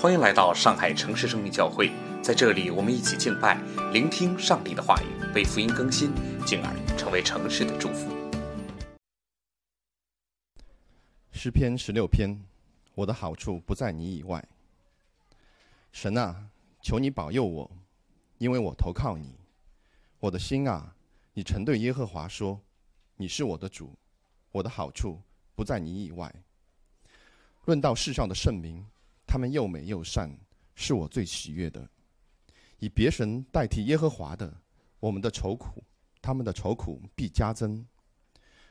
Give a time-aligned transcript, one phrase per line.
[0.00, 1.90] 欢迎来到上海城市生命教会，
[2.22, 3.60] 在这里，我们一起敬拜，
[3.92, 6.10] 聆听上帝的话语，被福音更新，
[6.46, 8.10] 进而成为城市的祝福。
[11.32, 12.34] 诗篇十六篇，
[12.94, 14.42] 我的好处不在你以外。
[15.92, 16.48] 神啊，
[16.80, 17.70] 求你保佑我，
[18.38, 19.34] 因为我投靠你。
[20.18, 20.94] 我的心啊，
[21.34, 22.58] 你曾对耶和华说
[23.16, 23.92] ：“你是我的主，
[24.50, 25.20] 我的好处
[25.54, 26.34] 不在你以外。”
[27.66, 28.82] 论到世上的圣名。
[29.30, 30.28] 他们又美又善，
[30.74, 31.88] 是我最喜悦的。
[32.80, 34.52] 以别神代替耶和华的，
[34.98, 35.84] 我们的愁苦，
[36.20, 37.86] 他们的愁苦必加增。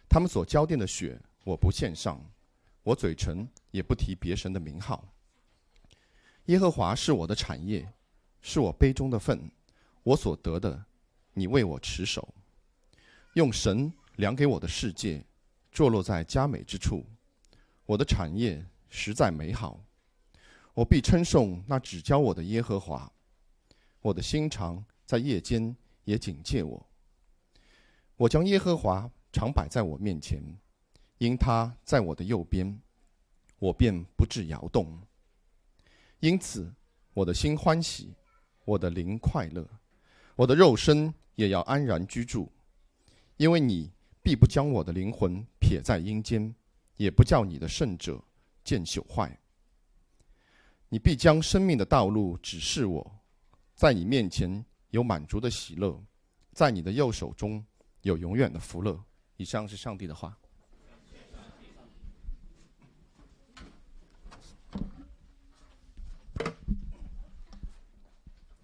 [0.10, 2.22] 他们所浇奠的血，我不献上，
[2.84, 5.02] 我嘴唇也不提别神的名号。
[6.48, 7.90] 耶和华是我的产业，
[8.42, 9.50] 是我杯中的份，
[10.04, 10.84] 我所得的，
[11.34, 12.28] 你为我持守。
[13.36, 15.24] 用神量给我的世界，
[15.72, 17.06] 坐落在佳美之处。
[17.86, 19.80] 我的产业实在美好。
[20.80, 23.12] 我必称颂那只教我的耶和华，
[24.00, 26.88] 我的心肠在夜间也警戒我。
[28.16, 30.42] 我将耶和华常摆在我面前，
[31.18, 32.80] 因他在我的右边，
[33.58, 34.98] 我便不致摇动。
[36.22, 36.74] 因此，
[37.14, 38.14] 我的心欢喜，
[38.64, 39.68] 我的灵快乐，
[40.38, 42.50] 我的肉身也要安然居住，
[43.36, 43.92] 因为你
[44.24, 46.56] 必不将我的灵魂撇在阴间，
[46.96, 48.24] 也不叫你的圣者
[48.64, 49.38] 见朽坏。
[50.92, 53.20] 你必将生命的道路指示我，
[53.76, 56.04] 在你面前有满足的喜乐，
[56.52, 57.64] 在你的右手中
[58.02, 59.00] 有永远的福乐。
[59.38, 60.36] 以上是上帝的话。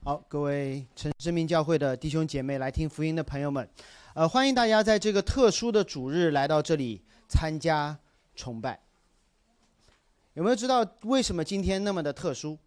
[0.03, 3.69] 好，各位城市命教会的弟兄姐妹，来听福音的朋友们，
[4.15, 7.99] 呃，欢迎大家在这个特殊的主日来到这里参加
[8.35, 8.84] 崇拜。
[10.35, 12.57] 有没有知道为什么今天那么的特殊？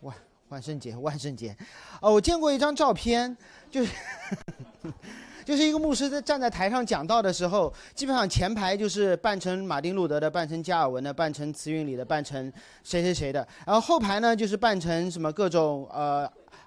[0.00, 0.16] 万
[0.48, 1.54] 万圣节，万圣节！
[2.00, 3.36] 哦，我见过一张照片，
[3.70, 3.92] 就是
[5.44, 12.50] 就是一个牧师在站在台上讲道的时候，基本上前排就是扮成马丁路德的，扮成加尔文的，扮成慈运里的，扮成
[12.82, 16.26] 谁谁谁的，然后后排呢就是扮成什么各种呃。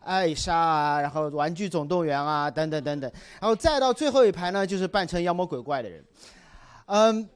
[0.09, 6.03] 艾莎啊，然后玩具总动员啊，等等等等，然后再到最后一排呢，就是扮成妖魔鬼怪的人。
[6.87, 7.29] 嗯，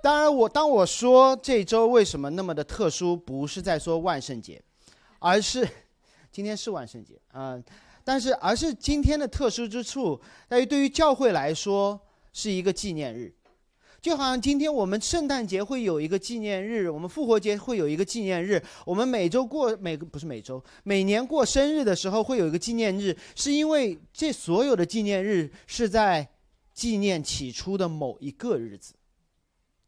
[0.00, 4.62] 当然我当我说这周为什么那么的特殊，不是在说万圣节，
[5.18, 5.68] 而是
[6.30, 7.60] 今天是万圣节啊，
[8.04, 12.00] 但是而是今天的特殊之处在于，对于教会来说
[12.32, 13.34] 是一个纪念日。
[14.02, 26.28] 就好像今天我们圣诞节会有一个纪念日，我们复活节会有一个纪念日，我们每周过每个不是每周，每年过生日的时候会有一个纪念日，是因为这所有的纪念日是在
[26.74, 28.94] 纪念起初的某一个日子，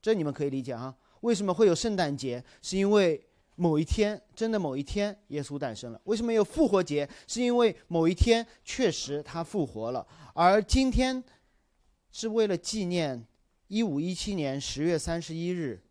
[0.00, 0.94] 这你们可以理解哈？
[1.22, 2.44] 为什么会有圣诞节？
[2.62, 3.20] 是因为
[3.56, 6.00] 某一天真的某一天耶稣诞生了。
[6.04, 7.08] 为什么有复活节？
[7.26, 10.06] 是因为某一天确实他复活了。
[10.34, 11.20] 而今天
[12.12, 13.26] 是为了纪念。
[13.74, 15.82] 一五一七年十月三十一日，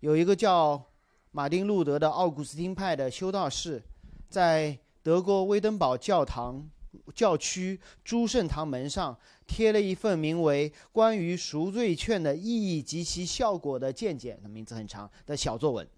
[0.00, 0.84] 有一个叫
[1.30, 3.82] 马丁路德的奥古斯丁派的修道士，
[4.28, 6.68] 在德国威登堡教堂
[7.14, 15.88] 教区诸圣堂门上贴了一份名为《关于赎罪券的意义及其效果的见解》，的名字很长的小作文。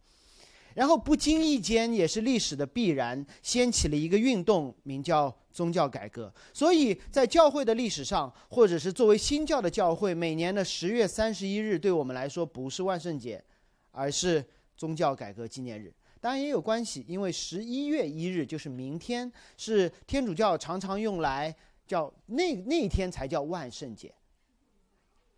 [0.74, 6.32] 然后不经意间，也是历史的必然，掀起了一个运动，名叫宗教改革。
[6.52, 13.42] 所以在教会的历史上，或者是作为新教的教会，每年的十月三十一日，对我们来说不是万圣节，
[13.90, 14.44] 而是
[14.76, 15.92] 宗教改革纪念日。
[16.20, 21.54] 当然也有关系，因为十一月一日就是明天，是天主教常常用来
[21.86, 24.14] 叫那那天才叫万圣节。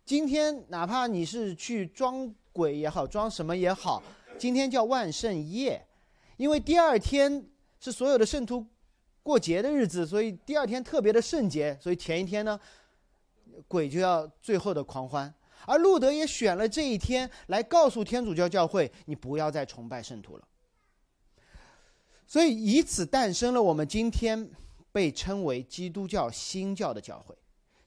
[0.05, 4.03] 今天哪怕你是去装鬼也好，装什么也好。
[4.37, 5.85] 今天叫万圣夜，
[6.37, 7.45] 因为第二天
[7.79, 8.65] 是所有的圣徒
[9.23, 12.59] 过节的日子，所以第二天特别的圣洁，所以前一天呢，
[13.67, 15.33] 鬼就要最后的狂欢。
[15.65, 20.47] 而路德也选了这一天来告诉天主教教会，你不要再崇拜圣徒了。
[22.27, 24.49] 所以以此诞生了我们今天
[24.91, 27.35] 被称为基督教新教的教会。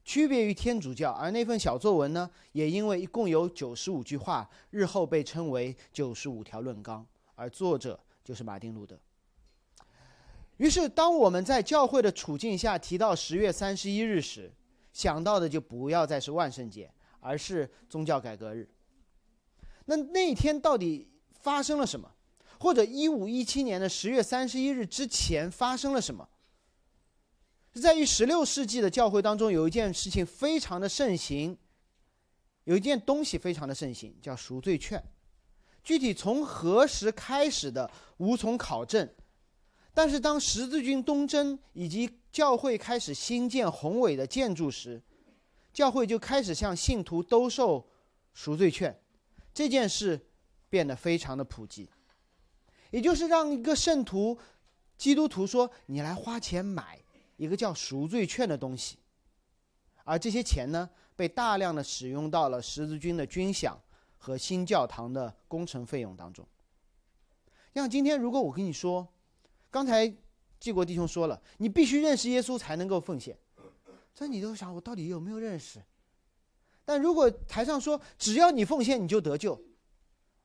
[0.08, 8.98] 区别于天主教，而那份小作文呢，也因为一共有九十五句话，日后被称为九十五条论纲，而作者就是马丁路德。
[10.56, 14.50] 于是，当我们在教会的处境下提到十月三十一日时，
[14.94, 16.90] 想到的就不要再是万圣节，
[17.20, 18.66] 而是宗教改革日。
[19.84, 22.10] 那那天到底发生了什么？
[22.58, 26.26] 或者一五一七年的十月三十一日之前发生了什么？
[27.78, 31.56] 在于十六世纪的教会当中，有一件事情非常的盛行，
[32.64, 35.02] 有一件东西非常的盛行，叫赎罪券。
[35.84, 39.08] 具体从何时开始的，无从考证。
[39.94, 45.02] 但是当十字军东征以及教会开始兴建宏伟的建筑时，
[45.72, 47.88] 教会就开始向信徒兜售
[48.32, 49.00] 赎罪券，
[49.52, 50.28] 这件事
[50.68, 51.88] 变得非常的普及。
[52.90, 54.38] 也就是让一个圣徒、
[54.96, 57.00] 基督徒说：“你来花钱买
[57.38, 58.98] 一个叫赎罪券的东西。”
[60.04, 63.74] 而这些钱呢，被大量的使用到了十字军的军饷。
[64.20, 66.44] 和新教堂的工程费用当中，
[67.72, 69.06] 像今天如果我跟你说，
[69.70, 70.12] 刚才
[70.58, 73.38] 季国弟兄说了，你必须认识耶稣才能够奉献，
[74.12, 75.80] 这你都想我到底有没有认识？
[76.84, 79.56] 但如果台上说只要你奉献你就得救，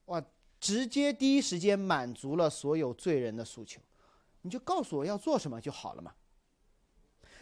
[0.06, 0.24] 哇，
[0.60, 3.82] 直接第一时间满足了所有罪人的诉求，
[4.44, 6.14] 你就告诉我要做什么就好了嘛。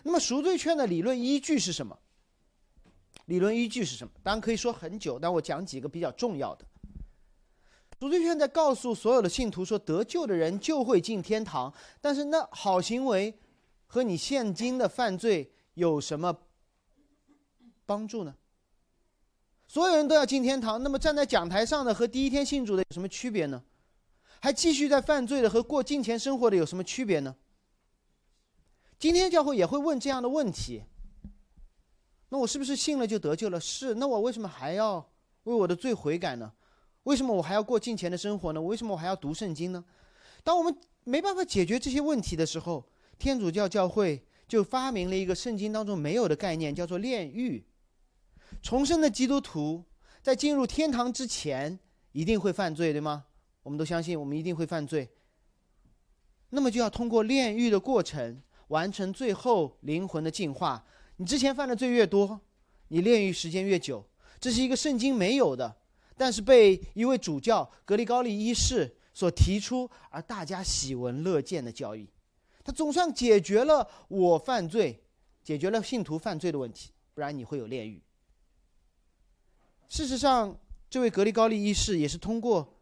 [0.03, 1.97] 那么赎罪券的理论依据是什么？
[3.25, 4.11] 理论依据是什么？
[4.23, 6.65] 当然可以说很久，但我讲几个比较重要的。
[7.99, 11.71] 赎罪券在告诉所有的信徒说，得救的人就会进天堂，
[12.01, 13.37] 但是那好行为
[13.85, 16.35] 和你现今的犯罪有什么
[17.85, 18.33] 帮助呢？
[19.67, 23.63] 所有人都要进天堂，那么站在讲台上的和第一天信主的有什么区别呢？
[24.39, 27.35] 还继续在犯罪的和过金钱生活的有什么区别呢？
[29.01, 30.83] 今天教会也会问这样的问题。
[32.29, 33.59] 那我是不是信了就得救了？
[33.59, 33.95] 是。
[33.95, 35.03] 那我为什么还要
[35.45, 36.53] 为我的罪悔改呢？
[37.01, 38.61] 为什么我还要过敬虔的生活呢？
[38.61, 39.83] 为什么我还要读圣经呢？
[40.43, 42.87] 当我们没办法解决这些问题的时候，
[43.17, 47.65] 天主教教会就发明了一个圣经当中没有的概念，叫做炼狱。
[48.61, 49.83] 重生的基督徒
[50.21, 51.79] 在进入天堂之前
[52.11, 53.25] 一定会犯罪，对吗？
[53.63, 55.09] 我们都相信我们一定会犯罪。
[56.51, 58.39] 那么就要通过炼狱的过程，
[58.71, 60.83] 完成最后灵魂的净化。
[61.17, 62.39] 你之前犯的罪越多，
[62.87, 64.03] 你炼狱时间越久，
[64.39, 65.75] 这是一个圣经没有的，
[66.15, 72.09] 但是被一位主教格里高利一世所提出，而大家喜闻乐见的教义。
[72.63, 75.03] 他总算解决了我犯罪，
[75.43, 78.01] 解决了信徒犯罪的问题，不然你会有炼狱。
[79.89, 80.57] 事实上，
[80.89, 82.73] 这位格里高利一世也是通过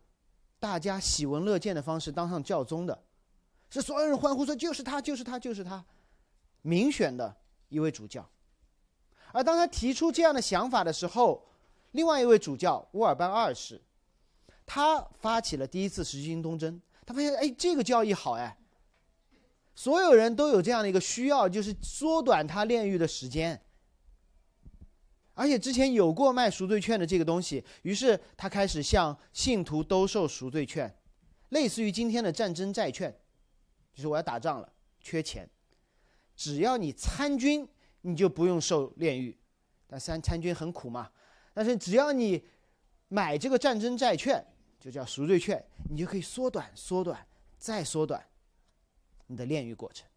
[0.59, 3.03] 大家喜闻乐见的方式当上教宗的，
[3.69, 5.85] 是所有人欢呼说就是他，就是他，就是他，
[6.61, 7.37] 民选的。
[7.71, 8.27] 一位主教，
[9.31, 11.47] 而当他提出这样的想法的时候，
[11.91, 13.79] 另外一位主教乌尔班二世，
[14.65, 16.81] 他发起了第一次十字军东征。
[17.05, 18.57] 他发现，哎，这个教义好哎，
[19.75, 23.61] 所有人都有这样的一个需要，就是缩短他炼狱的时间。
[25.35, 30.91] 而且之前有过卖赎罪券的这个东西，于是他开始向信徒兜售赎罪券，
[31.49, 33.15] 类似于今天的战争债券，
[33.99, 35.45] 就是我要打仗了，缺钱。
[36.37, 37.67] 只要你参军，
[38.03, 39.37] 你就不用受炼狱，
[39.87, 41.11] 但参参军很苦嘛。
[41.53, 42.41] 但是只要你
[43.09, 44.41] 买这个战争债券，
[44.79, 48.25] 就叫赎罪券，你就可以缩短、缩短、再缩短
[49.27, 50.07] 你的炼狱过程。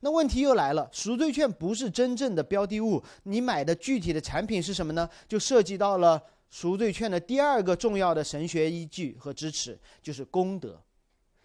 [0.00, 5.08] 那问题又来了，赎罪券不是真正的标的物，你买的具体的产品是什么呢？
[5.28, 10.82] 就涉及到了赎罪券的第二个重要的神学依据和支持，就是功德。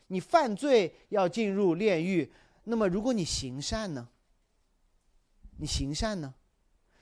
[0.08, 2.32] 你犯罪要进入炼狱。
[2.66, 4.10] 那么，如果你行善呢？
[5.58, 6.34] 你行善呢？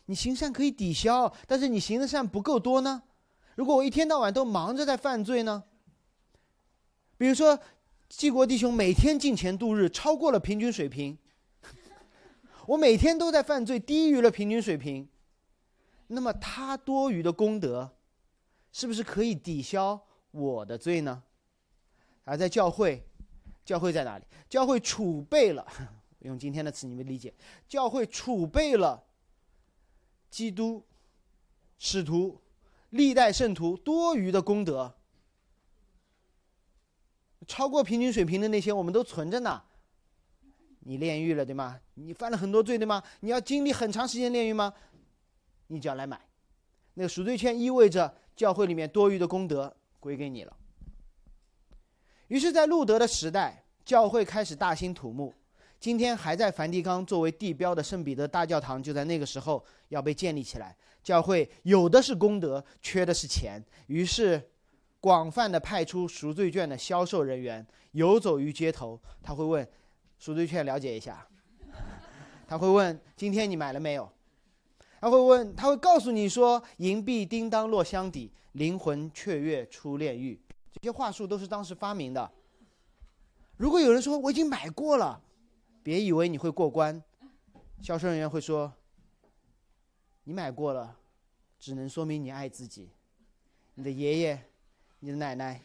[0.06, 3.04] 你行善可以抵消，但是你行的善不够多呢？
[3.56, 5.64] 如果我一天到晚都忙着在犯罪呢？
[7.18, 7.58] 比如说，
[8.10, 11.18] 济国弟兄每天进钱度日，超过了平均水平。
[12.68, 15.08] 我每天都在犯罪，低于了平均水平。
[16.08, 17.96] 那么他多余的功德，
[18.72, 21.24] 是不是可以抵消我的罪呢？
[22.24, 23.04] 而在教会。
[23.66, 24.26] 教会在哪里？
[24.50, 25.66] 教会储备了，
[26.20, 27.34] 用今天的词你们理解。
[27.66, 29.02] 教会储备了
[30.30, 30.84] 基督、
[31.80, 32.42] 使徒、
[32.90, 34.94] 历代圣徒多余的功德，
[37.48, 39.64] 超过平均水平的那些我们都存着呢。
[40.82, 41.80] 你炼狱了对吗？
[41.94, 43.02] 你犯了很多罪对吗？
[43.22, 44.74] 你要经历很长时间炼狱吗？
[45.68, 46.20] 你就要来买，
[46.96, 50.58] 那个赎罪券意味着教会里面多余的功德归给你了。
[52.34, 55.32] 于是，在路德的时代，教会开始大兴土木。
[55.80, 60.76] 今天还在梵蒂冈作为地标的圣彼得大教堂，就在那个时候要被建立起来。
[61.04, 63.64] 教会有的是功德，缺的是钱。
[63.86, 64.42] 于是，
[65.00, 69.00] 广泛的派出赎罪券的销售人员游走于街头。
[69.22, 69.70] 他会问
[70.18, 71.28] ：“赎罪券了解一下。
[72.50, 74.12] ”他会问：“今天你买了没有？”
[75.00, 80.42] 他会问：“他会告诉你说，银币叮当落箱底，灵魂雀跃出炼狱。”
[80.84, 82.30] 这些话术都是当时发明的。
[83.56, 85.18] 如果有人说我已经买过了，
[85.82, 87.02] 别以为你会过关。
[87.82, 88.70] 销售人员会说
[90.26, 90.94] ：“你买过了，
[91.58, 92.90] 只能说明你爱自己。
[93.76, 94.44] 你的爷爷、
[95.00, 95.62] 你的奶奶、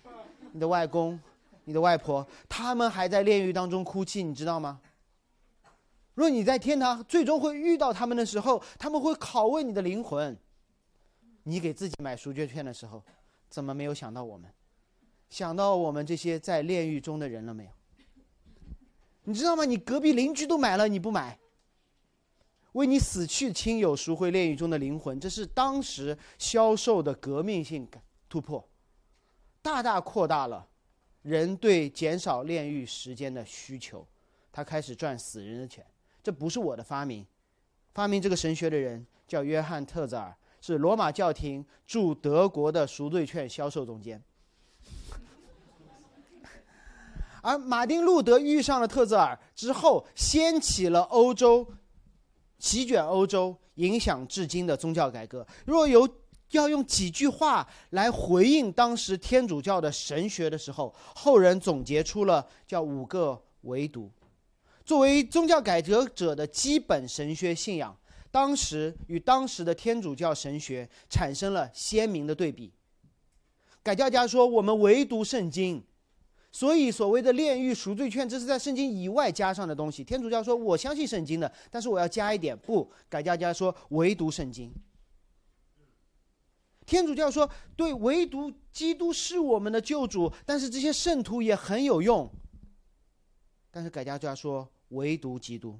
[0.53, 1.19] 你的外公、
[1.65, 4.81] 你的外婆，他们还在炼狱当中哭泣，你知道吗？
[6.15, 10.39] 若你在天堂最终会遇到他们的时候，他们会拷问你的灵魂。
[11.43, 13.03] 你给自己买赎罪券的时候，
[13.49, 14.49] 怎么没有想到我们？
[15.29, 17.71] 想到我们这些在炼狱中的人了没有？
[19.25, 19.65] 你知道吗？
[19.65, 21.39] 你隔壁邻居都买了，你不买？
[22.73, 27.87] 为你死去亲友赎回炼狱中的灵魂，这是当时销售的革命性
[28.29, 28.67] 突破，
[29.61, 30.67] 大大扩大了
[31.23, 34.07] 人对减少炼狱时间的需求。
[34.51, 35.85] 他开始赚死人的钱。
[36.23, 37.27] 这不是我的发明，
[37.95, 44.23] 发明这个神学的人叫约翰特泽尔，是罗马教廷驻德国的赎罪券销售总监。
[47.43, 51.67] 而马丁路德遇上了特泽尔之后，掀起了欧洲，
[52.59, 55.47] 席卷欧洲，影响至今的宗教改革。
[55.65, 56.09] 若有
[56.51, 64.11] 要用几句话来回应当时天主教的神学的时候，后人总结出了叫五个唯独。
[64.85, 67.95] 作为宗教改革者的基本神学信仰，
[68.31, 72.73] 当时与当时的天主教神学产生了鲜明的对比。
[73.83, 75.85] 改教家说：“我们唯独圣经，
[76.51, 84.73] 所以所谓的炼狱赎罪券，这是在圣经以外加上的东西。”天主教说：“我相信圣经的，但是我要加一点。”不，改教家说：“唯独圣经。”
[86.87, 92.31] 天主教说：“对，唯独基督是我们的救主，但是这些圣徒也很有用。”
[93.71, 94.69] 但是改教家说。
[94.93, 95.79] 唯独基督。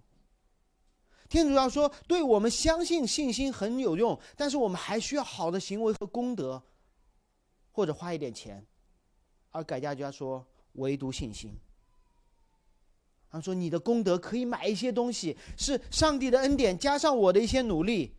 [1.31, 6.63] 天主教说，对我们相信信心很有用，但是我们还需要好的行为和功德，
[7.73, 8.63] 或者花一点钱。
[9.51, 11.59] 而改教家说，唯独信心。
[13.31, 18.15] 他说，你的功德可以买一些东西，是上帝的恩典加上我的一些努力。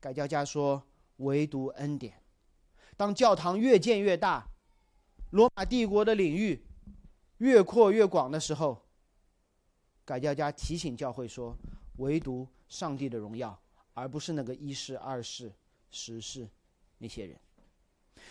[0.00, 0.82] 改教家说，
[1.18, 2.20] 唯独恩典。
[2.96, 4.48] 当教堂越建越大，
[5.30, 6.60] 罗马帝国的领域
[7.38, 8.84] 越扩越广的时候。
[10.04, 11.56] 改教家提醒教会说
[11.98, 13.56] ：“唯独上帝的荣耀，
[13.94, 15.52] 而不是那个一世、二世、
[15.90, 16.48] 十世
[16.98, 17.38] 那些人。”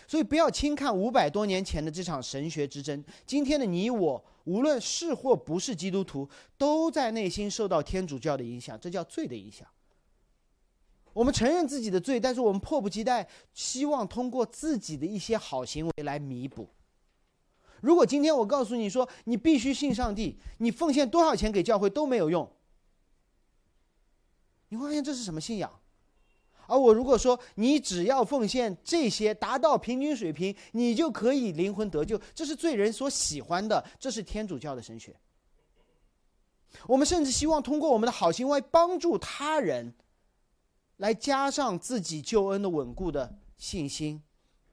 [0.06, 3.04] 所以不要轻看五百多年前的这场神学之争。
[3.26, 9.66] 今天的你我，无论是或不是基督徒，都在内心受到天主教的影响，这叫罪的影响。
[11.12, 16.68] 我们承认自己的罪，但是我们迫不及待，希望通过自己的一些好行为来弥补。
[17.80, 22.48] 如果今天我告诉你说你必须信上帝，你奉献多少钱给教会都没有用，
[24.68, 25.80] 你会发现这是什么信仰？
[26.68, 35.16] 而我如果说你只要奉献这些达到平均水平，你就可以灵魂得救，这是罪人所喜欢的，这是天主教的神学。
[36.86, 39.94] 我们甚至希望通过我们的好行为帮助他人，
[40.98, 44.22] 来加上自己救恩的稳固的信心。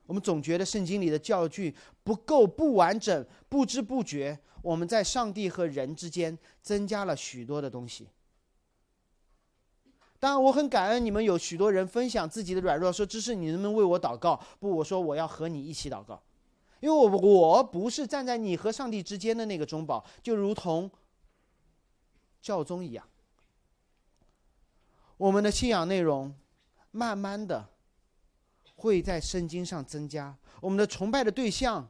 [0.05, 1.73] 我们总觉得圣经里的教具
[2.03, 8.09] 不够不完整，不知不觉我们在上帝和人之间增加了许多的东西。
[10.25, 16.19] 当然，我很感恩你们有许多人分享自己的软弱，说：“只是你能不能为我祷告？”不，我说我要和你一起祷告，
[16.79, 20.89] 因为我我不是站在你和上帝之间的那个中保，就如同
[22.41, 23.07] 教宗一样。
[25.17, 26.33] 我们的信仰内容，
[26.89, 27.69] 慢慢的。
[28.77, 31.87] 会在圣经上增加，我们的崇拜的对象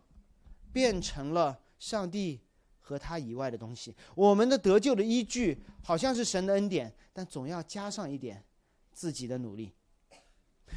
[0.73, 2.41] 变成了上帝
[2.85, 3.93] 和他以外的东西。
[4.13, 8.43] 我们的得救的依据好像是神的恩典，但总要加上一点
[8.93, 9.73] 自己的努力。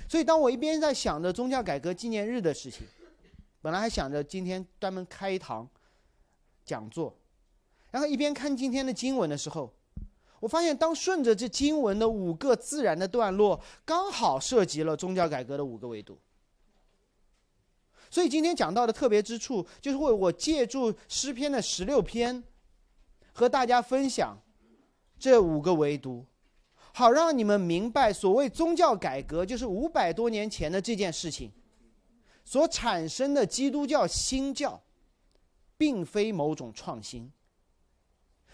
[0.09, 2.87] 所以，当我一边在想着宗教改革纪念日的事情，
[3.61, 5.69] 本来还想着今天专门开一堂
[6.65, 7.15] 讲座，
[7.91, 9.71] 然后一边看今天的经文的时候。
[10.41, 16.17] 我发现，当顺着这经文的五个自然的段落，刚好涉及了宗教改革的五个维度。
[18.11, 22.43] 所以今天讲到的特别之处，就是为我借助诗篇的十六篇，
[23.33, 24.38] 和大家分享
[25.19, 26.27] 这五个维度，
[26.93, 31.53] 好让你们明白，所谓宗教改革，就是五百多年前的这件事情
[32.45, 34.83] 所产生的基督教新教，
[35.77, 37.31] 并非某种创新，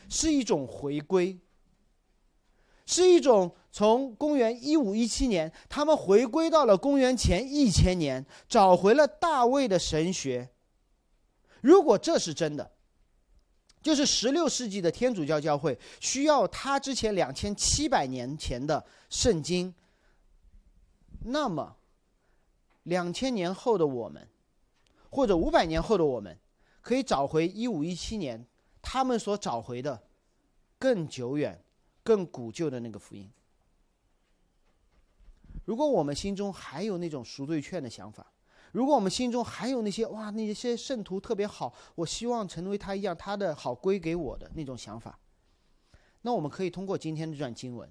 [0.09, 1.39] 是一种回归。
[2.87, 10.49] 是一种从公元一五一七年，他们回归到了公元前一千年，找回了大卫的神学。
[11.61, 12.71] 如果这是真的，
[13.83, 19.75] 就是十六世纪的天主教教会需要他之前两千七百年前的圣经，
[21.25, 21.75] 那么
[22.85, 24.29] 两千年后的我们，
[25.11, 26.39] 或者五百年后的我们，
[26.81, 28.47] 可以找回一五一七年
[28.81, 30.01] 他们所找回的
[30.79, 31.61] 更久远。
[32.05, 33.29] 更古旧的那个福音。
[35.65, 38.27] 如果我们心中还有那种赎罪券的想法，
[38.73, 45.19] 如果我们心中还有那些哇那些圣徒特别好，我希望成为他一样，他的好归给我的那种想法，
[46.23, 47.89] 那我们可以通过今天这段经文，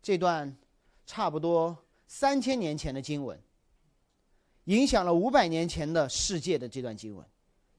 [0.00, 0.56] 这段
[1.04, 3.38] 差不多三千年前的经文，
[4.64, 7.26] 影响了五百年前的世界的这段经文，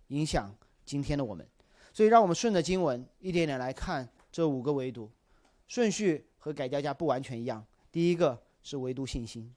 [0.08, 0.54] 影响
[0.86, 1.48] 今天的我们，
[1.94, 5.10] 所以让我们顺着经文一点点来看这五个维度，
[5.68, 7.66] 顺序和改教家不完全一样。
[7.92, 8.40] 第一个。
[8.64, 9.54] 是唯独信心。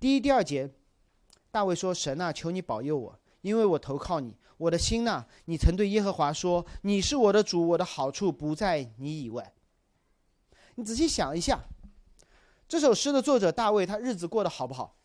[0.00, 0.70] 第一、第二节，
[1.50, 4.36] 大卫说：“神啊，求你保佑我，因为我投靠你。
[4.56, 9.52] 我的心呐，你曾对耶和华说：你是我的主，我的好处不在你以外。”
[10.76, 11.64] 你仔细想一下，
[12.68, 14.96] 这首诗的作者大卫，他日子过得好不好？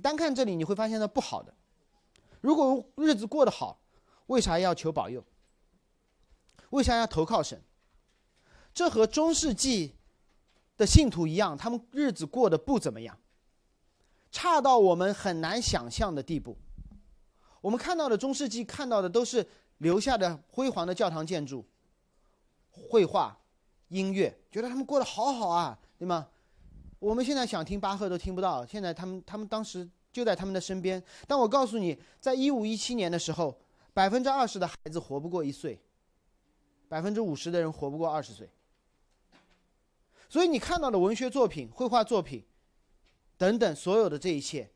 [0.00, 1.52] 单看这里，你会发现他不好的。
[2.40, 3.80] 如果日子过得好，
[4.26, 5.24] 为啥要求保佑？
[6.70, 7.60] 为啥要投靠神？
[8.72, 9.95] 这和中世纪。
[10.76, 13.16] 的信徒一样，他们日子过得不怎么样，
[14.30, 16.56] 差到我们很难想象的地步。
[17.60, 19.46] 我们看到的中世纪看到的都是
[19.78, 21.64] 留下的辉煌的教堂建筑、
[22.70, 23.36] 绘画、
[23.88, 26.28] 音乐，觉得他们过得好好啊，对吗？
[26.98, 28.64] 我们现在想听巴赫都听不到。
[28.64, 33.58] 现在他们他们当时就在他们的身边，但我告诉你，在一五一七年的时候，
[33.92, 35.80] 百分之二十的孩子活不过一岁，
[36.88, 38.48] 百分之五十的人活不过二十岁。
[40.28, 42.44] 所以你看到的文学作品、绘画作品，
[43.38, 44.68] 等等，所有的这一切，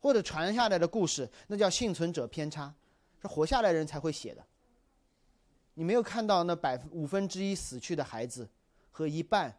[0.00, 2.74] 或者传下来的故事，那叫幸存者偏差，
[3.20, 4.42] 是活下来人才会写的。
[5.74, 8.48] 你没有看到那百分五分之一死去的孩子，
[8.90, 9.58] 和一半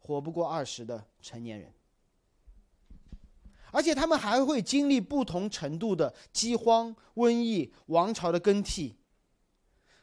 [0.00, 1.72] 活不过二十的成年人，
[3.70, 8.96] 而且他们还会经历不同程度的饥荒、瘟疫、王朝的更替。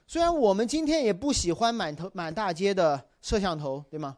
[0.08, 3.10] 虽然我们今天也不喜欢满头满大街的。
[3.24, 4.18] 摄像头，对吗？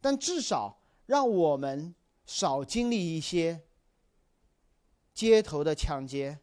[0.00, 1.94] 但至少让我们
[2.24, 3.60] 少经历一些
[5.12, 6.38] 街头的抢劫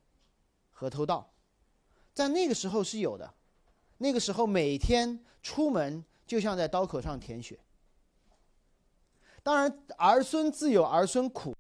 [0.70, 1.34] 和偷盗，
[2.14, 3.34] 在那个时候是有的。
[4.00, 7.58] 那个时候每天出门就像在刀口上舔血。
[9.42, 11.56] 当然，儿孙自有儿孙苦，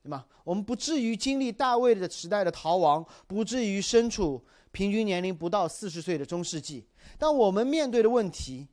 [0.00, 0.24] 对吗？
[0.44, 6.86] 我们不至于经历大卫的时代的逃亡，不至于身处平均年龄不到四十岁的中世纪。
[7.18, 8.68] 但我们面对的问题。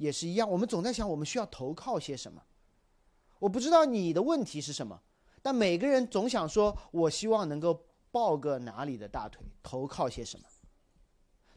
[0.00, 2.42] 也是一样，我们总在想我们需要投靠些什么。
[3.38, 4.98] 我不知道你的问题是什么，
[5.42, 10.46] 但每个人总想说，我希望能够抱个哪里的大腿，投靠些什么。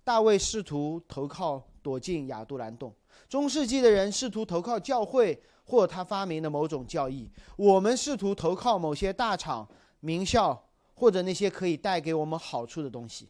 [0.03, 2.93] 大卫试图投靠躲进亚杜兰洞，
[3.29, 7.31] 中世纪的人试图投靠教会或他发明的某种教义。
[7.55, 9.65] 我们试图投靠某些大厂、
[10.01, 10.61] 名校
[10.93, 13.29] 或者那些可以带给我们好处的东西。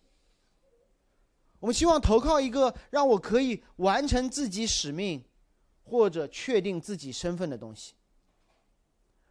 [1.64, 5.24] 我们希望投靠一个让我可以完成自己使命，
[5.86, 7.94] 或者确定自己身份的东西。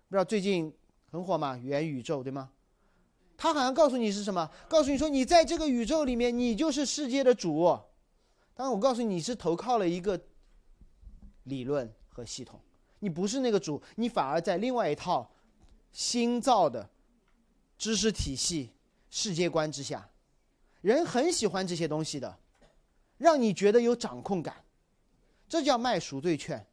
[0.08, 0.74] 不知道最近
[1.10, 1.58] 很火吗？
[1.58, 2.50] 元宇宙，对吗？
[3.36, 4.50] 他好像告诉你是什么？
[4.66, 7.66] 告诉你说你在这个宇宙里面，你就是世界的主。
[8.54, 10.18] 当然，我告诉你，你是投靠了一个
[11.42, 12.58] 理论和系统，
[13.00, 15.30] 你不是那个主，你反而在另外一套
[15.92, 16.88] 新造的
[17.76, 18.70] 知识体系、
[19.10, 20.08] 世界观之下。
[20.82, 22.38] 人很喜欢这些东西的，
[23.16, 24.64] 让你觉得有掌控感，
[25.48, 26.66] 这叫卖赎罪券。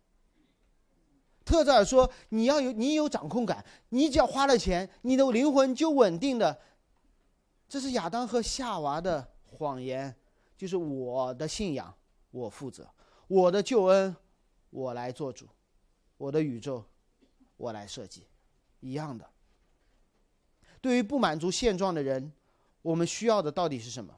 [1.46, 6.60] 特泽尔说：“你要有你有掌控感，你只要花了钱，你的灵魂就稳定的。”
[7.70, 10.16] 这是亚当和夏娃的谎言，
[10.58, 11.96] 就是我的信仰
[12.32, 12.90] 我负责，
[13.28, 14.16] 我的救恩
[14.72, 15.48] 我来做主，
[16.18, 16.84] 我的宇宙
[17.58, 18.26] 我来设计，
[18.80, 19.28] 一样的。
[20.82, 22.32] 对于不满足现状的人。
[22.90, 24.12] 我们需要的到底是什么？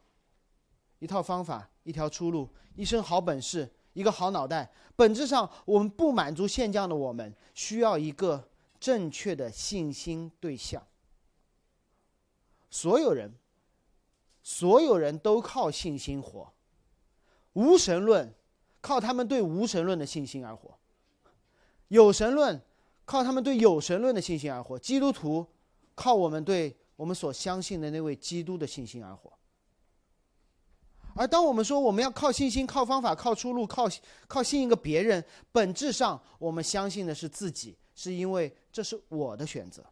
[1.00, 4.72] 一套方法，一条出路，一身好本事，一个好脑袋。
[4.96, 10.82] 本质上，我们不满足现状的我们，需要一个正确的信心对象。
[12.70, 13.34] 所有人，
[14.42, 16.54] 所有人都靠信心活。
[17.54, 18.34] 无神论
[18.80, 20.78] 靠他们对无神论的信心而活；
[21.90, 22.62] 有神论
[23.04, 24.80] 靠他们对有神论的信心而活。
[24.80, 25.46] 基督徒
[25.94, 26.78] 靠我们对。
[27.02, 29.34] 我们所相信的那位基督的信心而活，
[31.16, 33.90] 而当我们说我们要靠信心、靠方法、靠出路、靠
[34.28, 39.84] 靠信一个别人，本质上我们相信的是自己，是因为这是我的选择。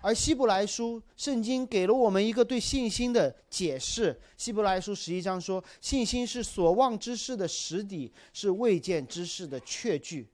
[0.00, 10.30] 而希伯来书圣经给了我们一个对信心的解释，希伯来书十一章说：信心是所望之事的实底，是未见之事的确据。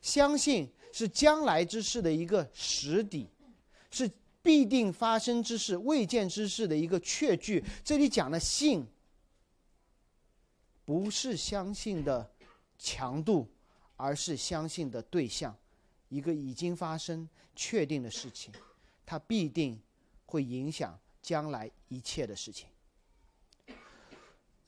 [0.00, 3.28] 相信是将来之事的一个实底，
[3.90, 4.10] 是。
[4.44, 7.64] 必定发生之事、未见之事的一个确据。
[7.82, 8.86] 这里讲的信，
[10.84, 12.30] 不是相信的
[12.78, 13.48] 强度，
[13.96, 15.56] 而是相信的对象，
[16.10, 17.26] 一个已经发生、
[17.56, 18.52] 确定的事情，
[19.06, 19.80] 它必定
[20.26, 22.68] 会影响将来一切的事情。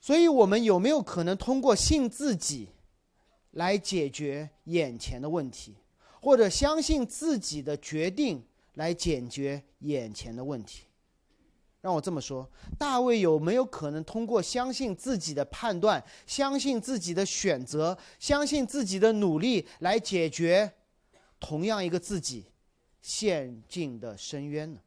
[0.01, 2.71] 所以，我们有没有可能通过信自己
[3.51, 5.75] 来解决眼前的问题，
[6.23, 8.43] 或者相信自己的决定
[8.77, 10.85] 来解决眼前的问题？
[11.83, 20.73] 让我这么说，大卫有没有可能通过相信自己的判断、相信自己的选择、相信自己的努力来解决
[21.39, 22.47] 同样一个自己
[23.01, 24.81] 陷进的深渊呢？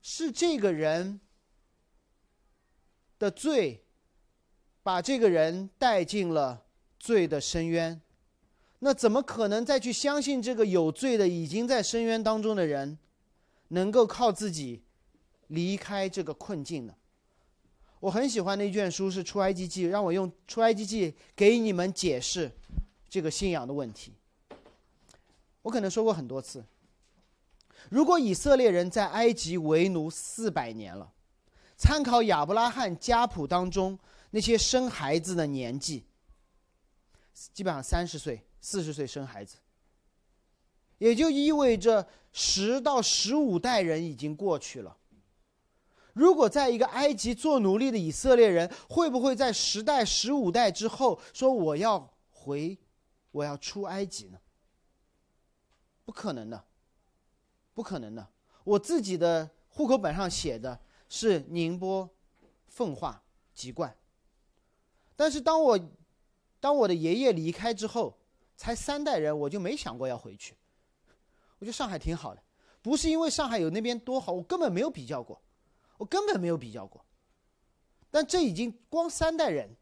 [0.00, 1.20] 是这个人
[3.18, 3.84] 的罪
[4.82, 6.64] 把这个人带进了
[6.98, 8.00] 罪的深渊，
[8.80, 12.98] 那怎么可能再去相信这个有罪的、已经在深渊当中的人？
[13.68, 14.82] 能够靠自己
[15.46, 16.94] 离开这个困境呢？
[18.00, 22.50] 我很喜欢的一卷书是《出埃及记》，让我用《出埃及记》给你们解释
[23.08, 24.14] 这个信仰的问题。
[25.62, 26.64] 我可能说过很多次，
[27.90, 31.12] 如果以色列人在埃及为奴四百年了，
[31.76, 33.96] 参考亚伯拉罕家谱当中
[34.30, 36.04] 那些生孩子的年纪，
[37.52, 39.56] 基本上三十岁、四十岁生孩子。
[40.98, 44.96] 也就意味着十到十五代人已经过去了。
[46.12, 52.76] 如果在一个埃及做奴隶的以色列人，会不会在十代、十五代之后说我要回，
[53.30, 54.38] 我要出埃及呢？
[56.04, 56.64] 不可能的，
[57.72, 58.28] 不可能的。
[58.64, 62.10] 我自己的户口本上写的是宁波
[62.68, 63.22] 奉化
[63.54, 63.96] 籍贯，
[65.16, 65.80] 但是当我
[66.58, 68.18] 当我的爷爷离开之后，
[68.60, 70.54] 才三代人，我就没想过要回去。
[71.58, 72.42] 我觉得上海挺好的，
[72.82, 75.40] 不是因为上海有那边多好，我根本没有比较过，
[75.96, 77.02] 我根本没有比较过。
[78.10, 79.74] 但这已经光三代人，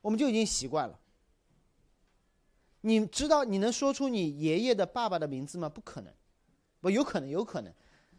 [0.00, 0.98] 我们就已经习惯了。
[2.80, 5.68] 你知道你能说出你爷爷的爸爸的名字吗？
[5.68, 6.12] 不可能，
[6.80, 7.72] 不有可能，有可能，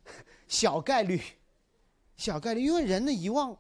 [0.47, 1.21] 小概率，
[2.15, 3.59] 小概率，因为人的遗忘，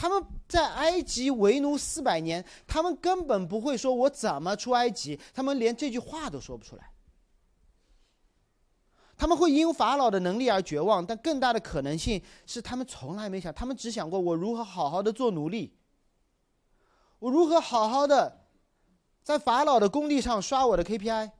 [0.00, 6.90] 他们在埃及为奴四百年，他们根本不会说我怎么出埃及，他们连这句话都说不出来。
[9.14, 15.76] 他们会因法老的能力而绝望，但更大的可能性是他们从来没想，他们只想过我如何好好的做奴隶，
[17.18, 18.46] 我如何好好的
[19.22, 21.30] 在法老的工地上刷我的 KPI，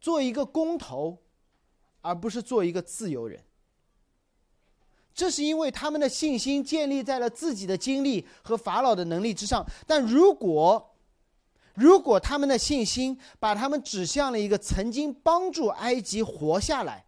[0.00, 1.18] 做一个工头，
[2.00, 3.44] 而不是做一个自由人。
[5.18, 10.94] 这是因为他们的信心建立在了自己的经历和法老的能力之上，但如果。
[11.74, 17.04] 如果他们的信心把他们指向了一个曾经帮助埃及活下来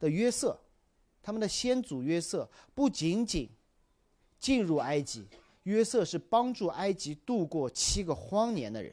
[0.00, 0.60] 的约瑟，
[1.22, 3.48] 他们的先祖约瑟不仅仅
[4.40, 5.28] 进入埃及，
[5.62, 8.92] 约瑟是帮助埃及度过七个荒年的人。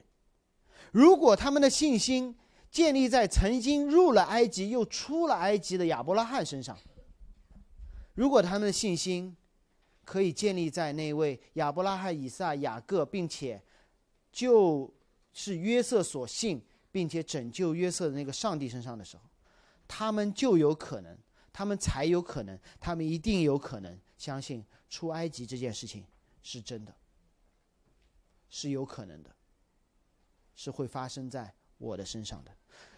[0.91, 2.35] 如果他们的信心
[2.69, 6.77] 建立在曾经入了埃及又出了埃及的亚伯拉罕身上，
[8.15, 9.36] 如果他们的信心，
[10.04, 13.62] 可以建立在那位亚伯拉罕、以撒、雅各，并且
[14.32, 14.93] 就
[15.34, 19.23] 是约瑟所信，并且拯救约瑟的那个上帝身上的时候，
[19.88, 21.17] 他们就有可能，
[21.51, 26.06] 他们才有可能，他们一定有可能相信出埃及这件事情
[26.41, 26.95] 是真的，
[28.49, 29.36] 是有可能的，
[30.56, 32.51] 是会发生在我的身上的。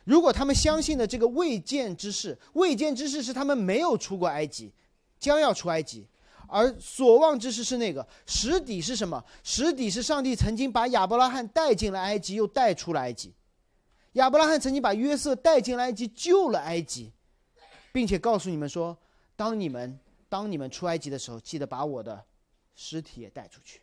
[0.04, 4.74] 如果他们相信的这个未见之事，未见之事是他们没有出过埃及，
[5.20, 6.08] 将要出埃及。
[6.50, 9.22] 而所望之事是那个实底是什么？
[9.44, 13.34] 实底是上帝曾经把亚伯拉罕带进了埃及，又带出了埃及。
[14.14, 17.12] 亚伯拉罕曾经把约瑟带进了埃及，救了埃及，
[17.92, 18.98] 并且告诉你们说：
[19.36, 20.00] 当你们
[20.30, 22.24] 当你们出埃及的时候，记得把我的
[22.76, 23.82] 尸体也带出去。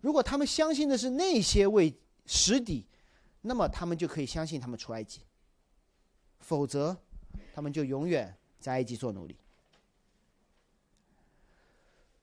[0.00, 1.92] 如果他们相信的是那些为
[2.26, 2.86] 实底，
[3.40, 5.22] 那么他们就可以相信他们出埃及；
[6.38, 6.96] 否则，
[7.52, 9.36] 他们就永远在埃及做奴隶。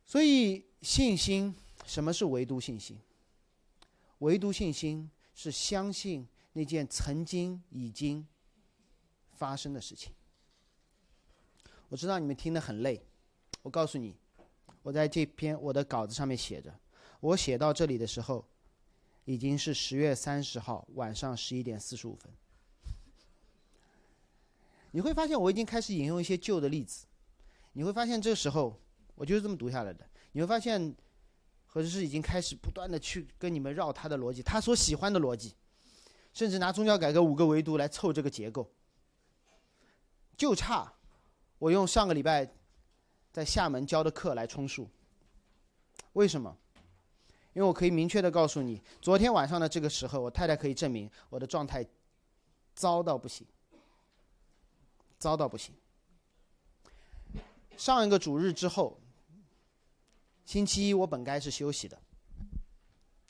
[0.07, 2.95] 所以，信心，什么是唯独信心？
[4.19, 8.25] 唯独信心是相信那件曾经已经
[9.33, 10.13] 发生的事情。
[11.89, 13.03] 我知道你们听得很累，
[13.63, 14.15] 我告诉你，
[14.83, 16.71] 我在这篇我的稿子上面写着，
[17.19, 18.45] 我写到这里的时候，
[19.25, 22.31] 已经是十月三十号晚上十一点四十五分。
[24.91, 27.07] 你会发现，我已经开始引用一些旧的例子，
[27.73, 28.79] 你会发现这时候。
[29.15, 30.07] 我就是这么读下来的。
[30.33, 30.95] 你会发现，
[31.65, 35.55] 何志是已经开始不断的去跟你们绕他的逻辑，他所喜欢的逻辑，
[36.33, 38.69] 甚至拿宗教改革五个维度来凑这个结构。
[40.37, 40.93] 就差
[41.57, 42.53] 我用上个礼拜
[43.31, 44.89] 在厦门教的课来充数。
[46.13, 46.57] 为什么？
[47.53, 51.85] 因为我可以明确的告诉你，昨天晚上的这个时候，我太太可以证明我的状态
[52.73, 53.47] 糟到不行，
[55.17, 55.73] 糟到不行。
[57.77, 58.99] 上一个主日之后，
[60.45, 61.97] 星期一我本该是休息的，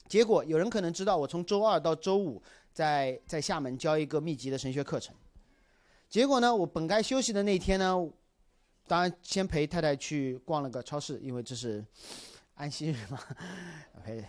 [0.08, 5.15] 结果有人可能知道，我从周二到周五在在厦门教一个密集的神学课程，
[6.10, 8.08] 结果呢，我本该休息的那天呢，
[8.86, 11.84] 当然先陪太太去逛了个超市，因为这是
[12.56, 13.17] 安息日嘛，
[14.04, 14.28] 陪 陪，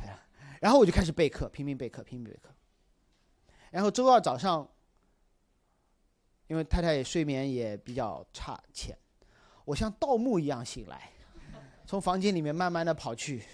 [0.61, 2.51] 然后我就开始备课，拼命备课，拼命备课，
[3.70, 4.66] 然后周二早上，
[6.46, 8.96] 因为太太睡眠也比较差浅。
[9.64, 11.11] 我像盗墓一样醒来，
[11.87, 13.44] 从房间里面慢慢的跑去，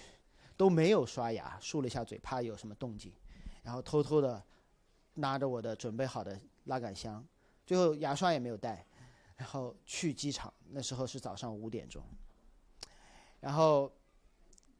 [0.57, 3.13] 都没有刷牙，漱了一下嘴，怕有什么动静，
[3.61, 4.43] 然后偷偷的
[5.13, 7.23] 拿着我的准备好的拉杆箱，
[7.63, 8.83] 最后牙刷也没有带，
[9.35, 10.51] 然后去机场。
[10.69, 12.03] 那时候是早上五点钟，
[13.39, 13.91] 然后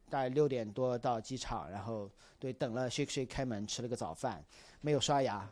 [0.09, 4.43] 大概六点多到机场，然后对等了 shake shake 开门，吃了个早饭，
[4.81, 5.47] 没有刷牙，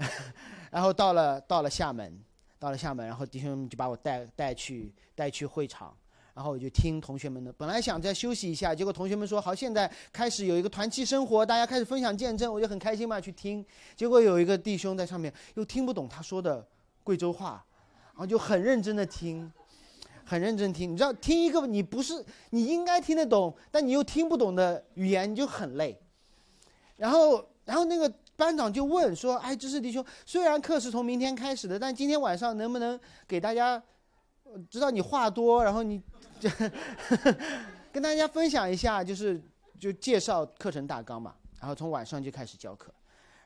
[0.72, 2.24] 然后到了到了厦门。
[2.60, 5.96] 到了厦门，然后弟兄们就把我带带去带去会场，
[6.38, 7.52] 然后我就听同学们的。
[7.54, 13.66] 本来想再休息一下，结果同学们说好，现在开始有一个团契生活，大家开始分享见证，我就很开心嘛，去听。
[13.96, 16.64] 结果有一个弟兄在上面又听不懂他说的
[17.02, 17.64] 贵州话，
[18.12, 19.52] 然后就很认真的听，
[20.24, 20.92] 很认真听。
[20.92, 26.00] 你知道，听一个你不是你应该听得懂，但你又听不懂的语言，你就很累。
[26.98, 28.08] 然后，然后那个。
[28.38, 32.96] 班长就问说：“哎，知识弟兄，虽然课是从明天开始的，但今天晚上能不能
[33.26, 33.82] 给大家，
[34.70, 36.02] 知道你话多，然后你
[37.92, 39.40] 跟大家分享一下，就是
[39.78, 41.34] 就介绍课程大纲嘛。
[41.60, 42.92] 然后从晚上就开始教课，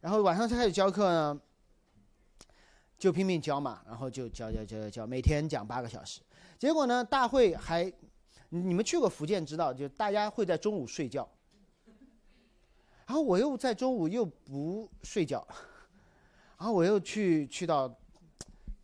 [0.01, 1.41] 然后晚上开始教课呢，
[2.99, 6.21] 就拼命教嘛，然后就教教教教教，每天讲八个小时。
[6.59, 7.91] 结果呢，大会还
[8.51, 11.29] 你们去过福建知道，就大家会在中午睡觉。”
[13.05, 15.47] 然后我又在中午又不睡觉，
[16.57, 17.93] 然后我又去去到，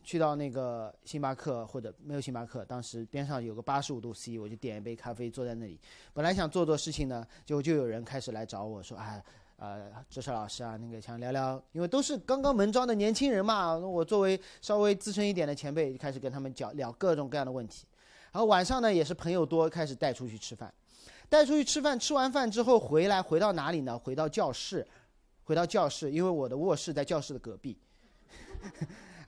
[0.09, 5.79] 去到那个星巴克或者没有星巴克，当时边上有个八十五度 C，我就点一杯咖啡坐在那里。
[6.15, 9.23] 本来想做做事情呢，就就有人开始来找我说：“啊，
[9.59, 13.77] 呃，哲少老师啊，那个想聊聊，因为都是刚刚门招的年轻人嘛。
[13.77, 17.85] 我作为稍微资深一点的前辈，就开始跟他们讲聊各种各样的问题。
[18.33, 20.73] 然后晚上呢，也是朋友多，开始带出去吃饭。”
[21.29, 23.99] 带出去吃饭，吃完饭之后回来，回到哪里呢？
[23.99, 24.89] 回到教室，
[25.45, 27.77] 回到教室，因为我的卧室在教室的隔壁。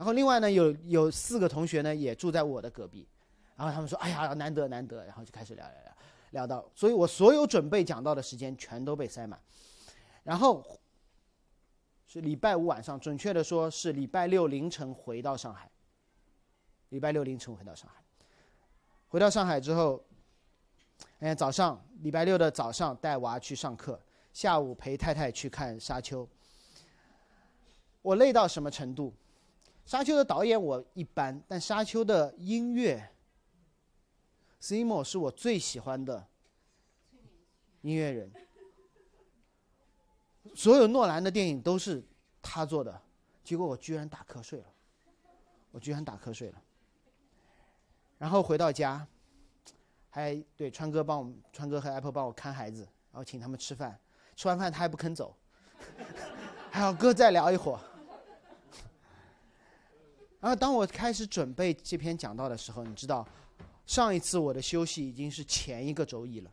[0.01, 3.07] 然后另外呢，有有四个同学呢也住在我的隔壁，
[3.55, 5.95] 然后他们说：“哎呀，难得难得。”然后就开始聊聊聊，
[6.31, 9.39] 聊到，所以我所有准备讲到的时间全都被塞满。
[10.23, 10.65] 然后
[12.07, 15.71] 是礼拜五晚上，准确的说是礼拜六凌晨回到上海。
[16.89, 18.03] 礼拜六凌晨回到上海，
[19.09, 20.03] 回到上海之后。
[21.19, 24.01] 哎，早上礼拜六的早上带娃去上课，
[24.33, 26.25] 下午陪太太去看《沙丘》。
[28.01, 29.11] 我累到什么程度？
[29.91, 33.11] 《沙丘》的导演我一般，但《沙丘》的音乐
[34.63, 36.25] ，Simo 是我最喜欢的
[37.81, 38.31] 音乐人。
[40.55, 42.05] 所有诺兰的电影都是
[42.41, 43.03] 他做的，
[43.43, 44.67] 结果我居然打瞌睡了，
[45.73, 46.63] 我居然打瞌睡了。
[48.17, 49.05] 然后回到家。
[50.13, 53.99] 还对川哥帮我们，川哥和 Apple 帮我看孩子，然后请他们吃饭，
[54.37, 55.37] 吃完饭他还不肯走，
[56.71, 57.81] 还要哥再聊一会儿。
[60.41, 63.27] 然后当我开始准备这篇讲道的时候，你知道，
[63.87, 66.51] 上一次我的休息已经是前一个周一了，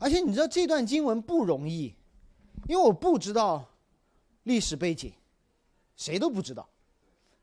[0.00, 1.94] 而且你知道这段经文不容易，
[2.66, 3.64] 因为我不知道
[4.44, 5.12] 历史背景，
[5.96, 6.66] 谁都不知道，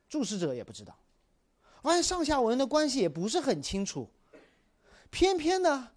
[0.09, 0.97] 注释者也不知道。
[1.83, 4.09] 发现上下文的关系也不是很清楚，
[5.09, 5.89] 偏偏呢，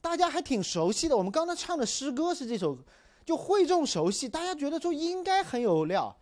[0.00, 1.16] 大家还挺熟悉的。
[1.16, 2.78] 我们刚才唱的诗歌是这首，
[3.24, 6.16] 就会众熟悉，大家觉得说应该很有料，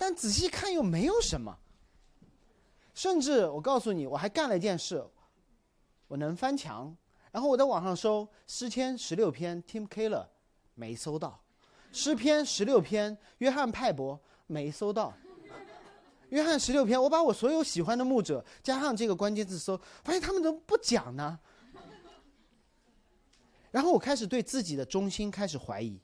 [0.00, 1.58] 但仔细看又没有什么。
[2.94, 5.06] 甚至我告诉你，我还干了一件事，
[6.08, 6.96] 我能翻墙，
[7.30, 10.26] 然后我在网上搜诗篇十六篇，Tim Keller，
[10.74, 11.42] 没搜到；
[11.92, 15.12] 诗篇十六篇，约翰派伯，没搜到。
[16.30, 21.38] 约翰十六篇，我把我所有喜欢的牧者加上这个关键字搜，发现他们怎么不讲呢？
[23.70, 26.00] 然后我开始对自己的中心开始怀疑：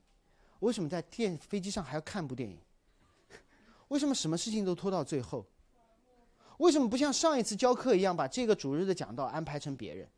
[0.60, 2.58] 为什么在电飞机上还要看部电影？
[3.88, 5.46] 为什么什么事情都拖到最后？
[6.58, 10.08] 为什么不像上一次教课一样把这个主日的讲道安排成别人？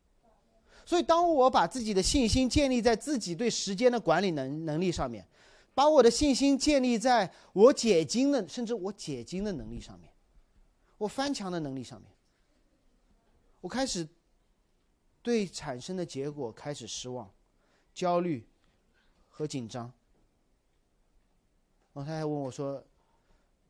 [0.86, 5.26] 所以，当我把自己的信心建立在自己对时间的管理能能力上面。
[5.74, 10.12] 把我的信心建立在我解经的，甚至我解经的能力上面，
[10.96, 12.10] 我翻墙的能力上面。
[13.60, 14.08] 我开始
[15.22, 17.30] 对产生的结果开始失望，
[17.94, 18.44] 焦虑
[19.28, 19.84] 和紧张。
[21.92, 22.84] 然后他还问我说：“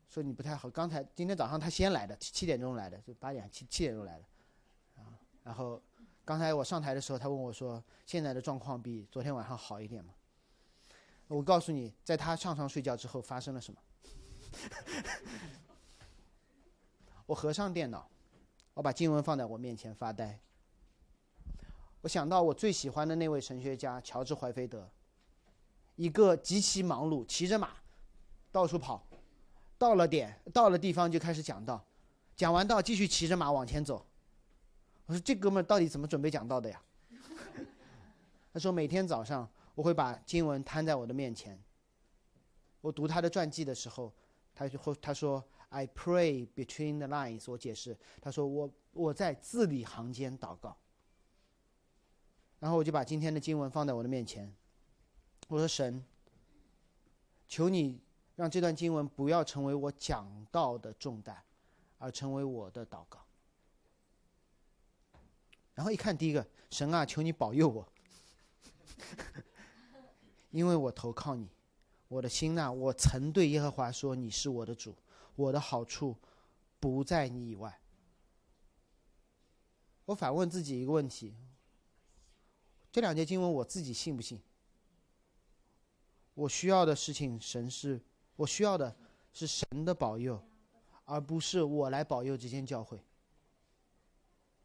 [0.09, 0.71] 说你不太好。
[0.71, 5.03] 刚才今天早上他先来的，七点钟来的，就八点七七点钟来的。
[5.03, 5.81] 啊，然后
[6.25, 10.14] 刚才我上台的时候，他问我说：现在的状况比昨天晚上好一点吗？
[11.29, 13.81] 我告诉你，在他上床睡觉之后发生了什么。
[17.27, 18.09] 我合上电脑，
[18.73, 20.40] 我把经文放在我面前发呆。
[22.01, 24.90] 我想到我最喜欢的那位神学家乔治怀菲德，
[25.97, 27.73] 一个极其忙碌，骑着马
[28.51, 29.07] 到处跑，
[29.78, 31.82] 到了点到了地方就开始讲道，
[32.36, 34.04] 讲完道继续骑着马往前走。
[35.06, 36.82] 我说这哥们到底怎么准备讲道的呀？
[38.52, 41.58] 他说每天早上我会把经文摊在我的面前，
[42.80, 44.12] 我读他的传记的时候，
[44.54, 47.44] 他就他说 I pray between the lines。
[47.50, 50.76] 我解释，他说我我在字里行间祷告。
[52.58, 54.52] 然后我就把今天的经文放在我的面前，
[55.46, 56.04] 我说：“神，
[57.46, 58.00] 求你
[58.38, 61.37] 让这段经文不要成为我讲道的重担，
[61.98, 63.18] 而成为我的祷告。”
[65.74, 67.92] 然后一看，第一个，神啊，求你保佑我，
[70.53, 71.48] 因为我投靠你，
[72.07, 74.94] 我的心呐，我曾对耶和华说：“你是我的主，
[75.35, 76.16] 我的好处
[76.79, 77.81] 不在你以外。”
[80.07, 81.35] 我反问自己一个问题。
[82.92, 84.40] 这两节经文我自己信不信？
[86.35, 88.01] 我需要的事情，神是
[88.38, 88.94] 我需要的
[89.33, 90.40] 是神的保佑，
[91.05, 93.03] 而不是我来保佑这间教会。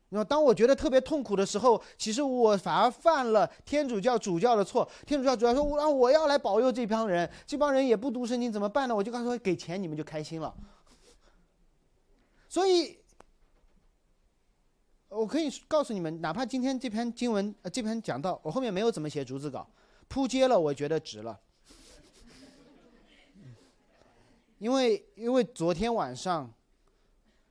[0.09, 4.87] 那么，当我觉得特别痛苦的时候，其实我反而犯了天主教主教的错。
[5.07, 10.55] 天主教主要说：“我啊，我要来保佑这帮人，这帮人也不读圣经，怎么办呢？”我就告诉说：“给钱，你们就开心了。”
[12.47, 12.99] 所以。
[15.09, 19.69] 我可以告诉你们，哪怕今天这篇经文，呃，这篇讲到我后面没有怎么写逐字稿，
[20.07, 21.39] 扑街了，我觉得值了。
[24.63, 26.49] 因为因为昨天晚上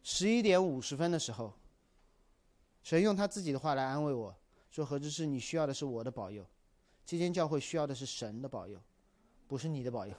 [0.03, 1.53] 十一点五十分的时候，
[2.83, 4.35] 神用他自己的话来安慰我
[4.70, 6.42] 说：“何志是你需要的是我的保佑，
[7.05, 8.81] 这间教会需要的是神的保佑，
[9.46, 10.14] 不是你的保佑。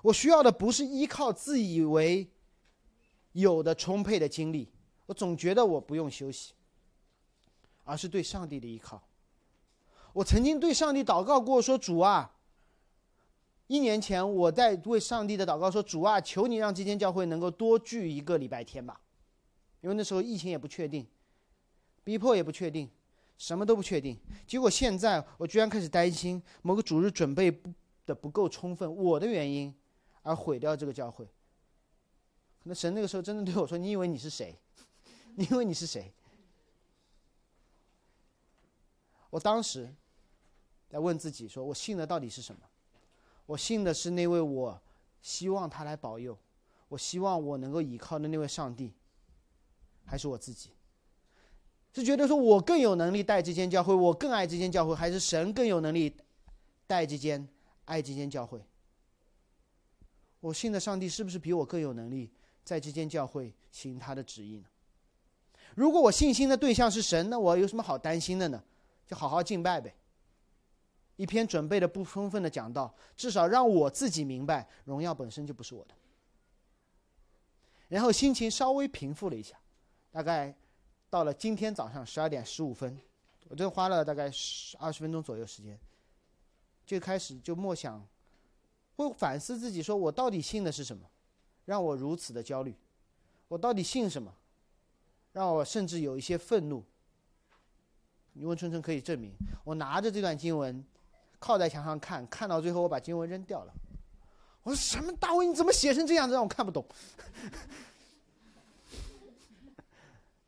[0.00, 2.26] 我需要的不是依靠自以为
[3.32, 4.72] 有的充沛的精力。”
[5.04, 6.54] 我总觉得我不用休息，
[7.84, 9.02] 而是对上帝的依靠。
[10.14, 12.32] 我曾经对上帝祷告过，说：“主啊，
[13.70, 19.00] 一年前我在为上帝的祷告说：‘主啊，求你让这间教会能够多聚一个礼拜天吧。’
[19.80, 21.06] 因为那时候疫情也不确定，
[22.02, 22.90] 逼迫也不确定，
[23.38, 24.18] 什么都不确定。
[24.44, 27.72] 结果现在我居然开始担心某个主日准备不
[28.06, 29.72] 的不够充分，我的原因
[30.22, 31.28] 而毁掉这个教会。
[32.64, 34.58] 那神那个时候真的对我说：‘你以为你是谁？’
[35.36, 36.12] 你以为你是谁？
[39.30, 39.94] 我当时
[40.88, 42.62] 在问自己：说我信的到底是什么？
[43.50, 44.80] 我信的是那位我
[45.20, 46.38] 希望他来保佑，
[46.88, 48.92] 我希望我能够依靠的那位上帝，
[50.04, 50.70] 还是我自己？
[51.92, 56.16] 是觉得说我更有能力带这间教会，我更爱这间教会，还是神更有能力
[56.86, 57.48] 带这间
[57.86, 58.64] 爱这间教会？
[60.38, 62.30] 我信的上帝是不是比我更有能力
[62.62, 64.66] 在这间教会行他的旨意呢？
[65.74, 68.62] 如果我信心的对象是神，那我有什么好担心的呢？
[69.08, 69.92] 就好好敬拜呗。
[71.20, 75.94] 一篇准备的不充分的讲道，至少让我自己明白，荣耀本身就不是我的。
[77.88, 79.54] 然后心情稍微平复了一下，
[80.10, 80.56] 大概
[81.10, 82.98] 到了今天早上十二点十五分，
[83.48, 85.78] 我这花了大概十二十分钟左右时间，
[86.86, 88.02] 就开始就默想，
[88.96, 91.06] 会反思自己，说我到底信的是什么，
[91.66, 92.74] 让我如此的焦虑？
[93.48, 94.34] 我到底信什么？
[95.32, 96.82] 让我甚至有一些愤怒。
[98.32, 100.82] 你问春春可以证明，我拿着这段经文，
[101.40, 103.72] 靠在墙上看，看到最后我把经文扔掉了。
[104.62, 106.86] 我说什么大卫你怎么写成这样子让我看不懂？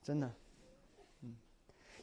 [0.04, 0.30] 真的，
[1.22, 1.34] 嗯，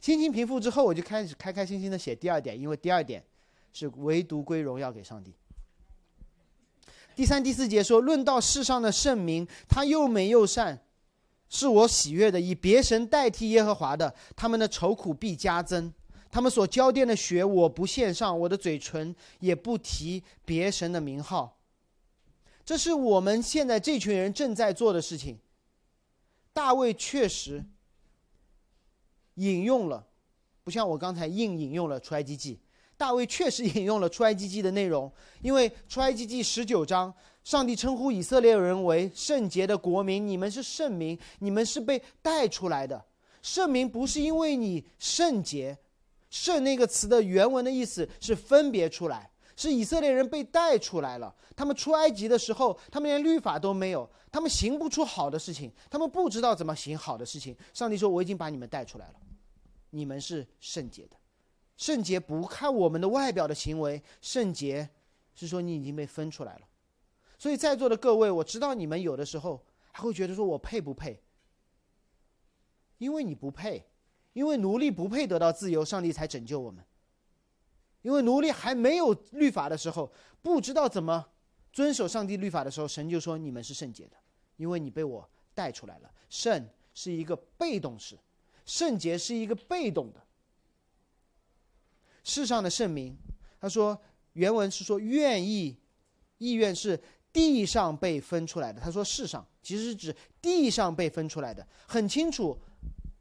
[0.00, 3.24] 心情平复之后，我就开始开开心心的写第二点，因为第二点
[3.72, 5.32] 是唯独归荣耀给上帝。
[7.14, 10.82] 第三、第四节说，论到世上的圣名，他又美又善。
[11.52, 15.92] 是我喜悦的，以别神代替耶和华的，他们的愁苦必加增；
[16.30, 21.58] 他们所浇奠的血，我不献上，我的嘴唇也不提别神的名号。
[22.64, 25.38] 这是我们现在这群人正在做的事情。
[26.52, 27.64] 大卫确实
[29.34, 30.06] 引用了，
[30.62, 32.60] 不像我刚才硬引用了出埃及记。
[32.96, 35.10] 大卫确实 引用了出埃及记的内容，
[35.42, 37.12] 因为出埃及记十九章。
[37.42, 43.02] 上帝称呼以色列人为圣洁的国民，你们是圣民，你们是被带出来的。
[43.40, 45.76] 圣民不是因为你圣洁，
[46.30, 51.34] 圣那个词的原文的意思是分别出来，是以色列人被带出来了。
[51.56, 57.54] 他们出埃及的时候，他们连律法都没有，他们行不出好的事情，他们不知道怎么行好的事情。
[57.74, 59.14] 上帝说：“我已经把你们带出来了，
[59.90, 61.16] 你们是圣洁的。
[61.76, 64.88] 圣洁不看我们的外表的行为，圣洁
[65.34, 66.62] 是说你已经被分出来了。
[67.36, 71.20] 所以在座的各位，我知道你们有的时候还会觉得说我配不配？
[72.98, 73.84] 因为你不配。”
[74.40, 76.82] 因为奴隶不配得到自由，上帝才拯救我们。
[78.00, 80.10] 因为奴隶还没有律法的时候，
[80.40, 81.26] 不知道怎么
[81.70, 84.16] 遵守上帝律法的时候，神就说你们是圣洁的，
[84.56, 86.10] 因为你被我带出来了。
[86.30, 88.18] 圣是一个被动式，
[88.64, 90.24] 圣洁是一个被动的。
[92.24, 93.14] 世上的圣名，
[93.60, 94.00] 他说
[94.32, 95.76] 原文是说愿意，
[96.38, 96.98] 意愿是
[97.30, 98.80] 地上被分出来的。
[98.80, 102.58] 他说世上其实是指地上被分出来的，很清楚。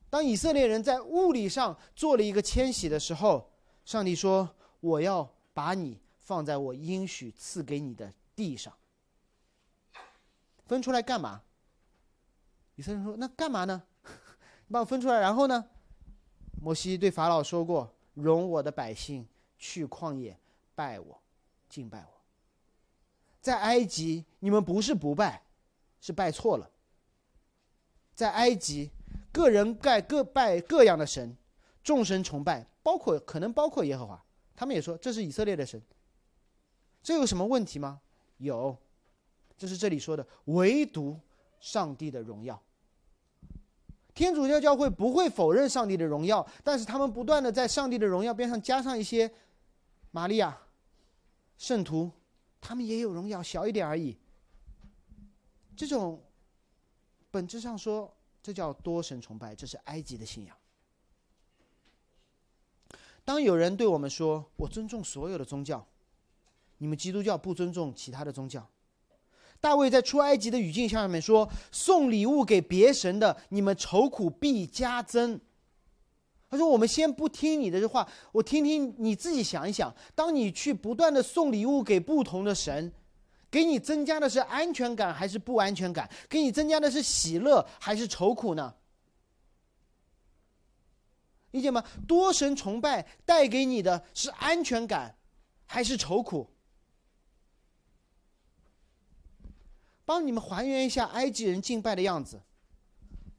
[0.10, 3.51] 当以色列人在物理上做了一个迁徙的时候，
[3.86, 4.49] 上帝说
[4.82, 8.74] ：“我要把你放在我应许赐给你的地上。”
[10.66, 11.43] 分出来干嘛？
[12.76, 13.84] 以色列人说：“那干嘛呢？
[14.66, 15.64] 你把我分出来，然后呢？”
[16.60, 20.36] 摩西对法老说过：“容我的百姓去旷野
[20.74, 21.22] 拜我，
[21.70, 22.22] 敬拜我。”
[23.41, 25.43] 在埃及，你们不是不拜，
[26.01, 26.72] 是拜错了。
[28.16, 28.89] 在埃及。
[29.32, 31.36] 个人盖各拜各样的神，
[31.84, 34.24] 众神崇拜，包括可能包括耶和华。
[34.56, 35.82] 他们也说这是以色列的神。
[37.02, 38.02] 这有什么问题吗？
[38.38, 38.76] 有，
[39.58, 41.18] 这是这里说的，唯独
[41.60, 42.62] 上帝的荣耀。
[44.14, 49.32] 天主教教会不会否认上帝的荣耀，但是他们不断的在上帝的荣耀边上加上一些
[50.12, 50.58] 玛利亚、
[51.58, 52.12] 圣徒，
[52.60, 54.18] 他们也有荣耀，小一点而已。
[55.76, 56.22] 这种
[57.32, 58.14] 本质上说。
[58.42, 60.56] 这叫多神崇拜，这是埃及的信仰。
[63.26, 65.86] 当有人对我们说：“我尊重所有的宗教，
[66.78, 68.68] 你们基督教不尊重其他的宗教。”
[69.62, 75.40] 大卫在出埃及的语境下面说：“送礼物给别神的，你们愁苦必加增。”
[76.50, 79.94] 他说：“我们先不听你的这话，我听听你自己想一想。
[80.16, 82.92] 当你去不断的送礼物给不同的神。”
[83.52, 86.10] 给你增加的是安全感还是不安全感？
[86.30, 88.76] 给你增加的是喜乐还是愁苦呢？
[91.52, 91.84] 理解吗？
[92.08, 95.16] 多神崇拜带给你的是安全感
[95.66, 96.47] 还是愁苦？
[100.06, 102.41] 帮你们还原一下埃及人敬拜的样子。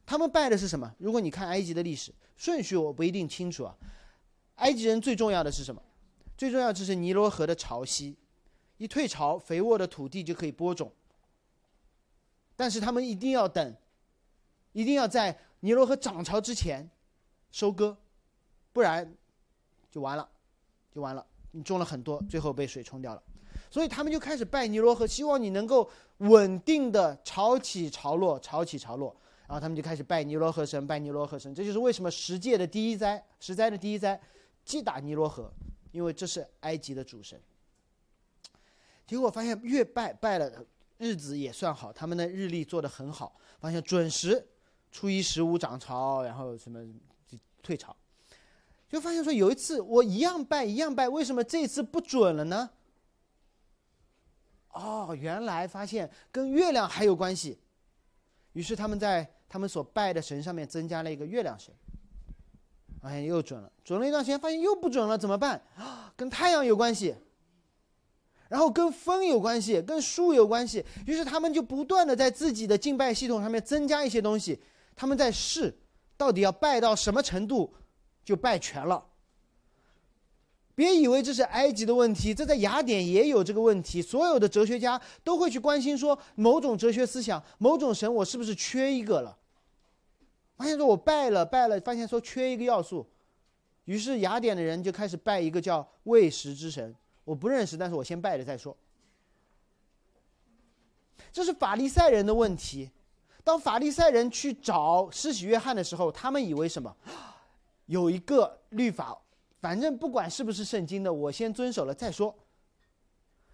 [0.05, 0.93] 他们拜的是什么？
[0.99, 3.77] 如果你看埃及的历史顺序，我不一定清楚啊。
[4.57, 5.81] 埃及人最重要的是什么？
[6.37, 8.17] 最重要就是尼罗河的潮汐。
[8.81, 10.91] 一退潮，肥沃的土地就可以播种。
[12.57, 13.77] 但是他们一定要等，
[14.73, 16.89] 一定要在尼罗河涨潮之前
[17.51, 17.95] 收割，
[18.73, 19.15] 不然
[19.91, 20.27] 就完了，
[20.91, 21.25] 就完了。
[21.51, 23.23] 你种了很多，最后被水冲掉了。
[23.71, 29.15] 所以他们就开始拜尼罗河，希望你能够稳定的潮起潮落，潮起潮落。
[29.47, 31.55] 然后他们就开始拜尼罗河神，拜尼罗河神。
[31.55, 34.19] 这就是为什么十诫的第一灾，十灾的第一灾，
[34.65, 35.53] 击打尼罗河，
[35.93, 37.39] 因为这是埃及的主神。
[39.11, 40.65] 结果发现越拜拜了
[40.97, 44.47] 日子也算好，他们的日历做得很好，发现准时
[44.93, 46.81] 初一十五涨潮，然后什么
[47.61, 47.97] 退潮，
[48.89, 52.71] 就发现说有一次我一样拜一样拜，为什么这次不准了呢？
[54.69, 57.59] 哦，原来发现跟月亮还有关系，
[58.53, 61.75] 于是他们在他们所拜的神上面增加了一个月亮神，
[63.03, 65.61] 发现又准了，准了一段时间发现又不准了，怎么办？
[65.75, 67.17] 啊，跟太阳有关系。
[68.51, 74.59] 然后跟风有关系，跟树有关系，于是他们就不断的在自己的敬拜系统上面增加一些东西。
[74.97, 75.73] 他们在试，
[76.17, 77.73] 到底要拜到什么程度，
[78.25, 79.07] 就拜全了。
[80.75, 84.03] 别以为这是埃及的问题，这在雅典也有这个问题。
[84.03, 89.39] 所有的哲学家都会去关心说，某种哲学思想、某种神，我是不是缺一个了？
[90.57, 93.07] 发现说我拜了拜了，发现说缺一个要素，
[93.85, 96.95] 于是雅典的人就开始拜一个叫喂食之神。
[97.31, 98.77] 我不认识，但是我先拜了再说。
[101.31, 102.91] 这是法利赛人的问题。
[103.45, 106.93] 当法利赛人去找施洗约翰的时候，他们以为什么？
[107.87, 109.17] 有一个律法，
[109.61, 112.35] 反正不管是不是圣经的，我先遵守了再说。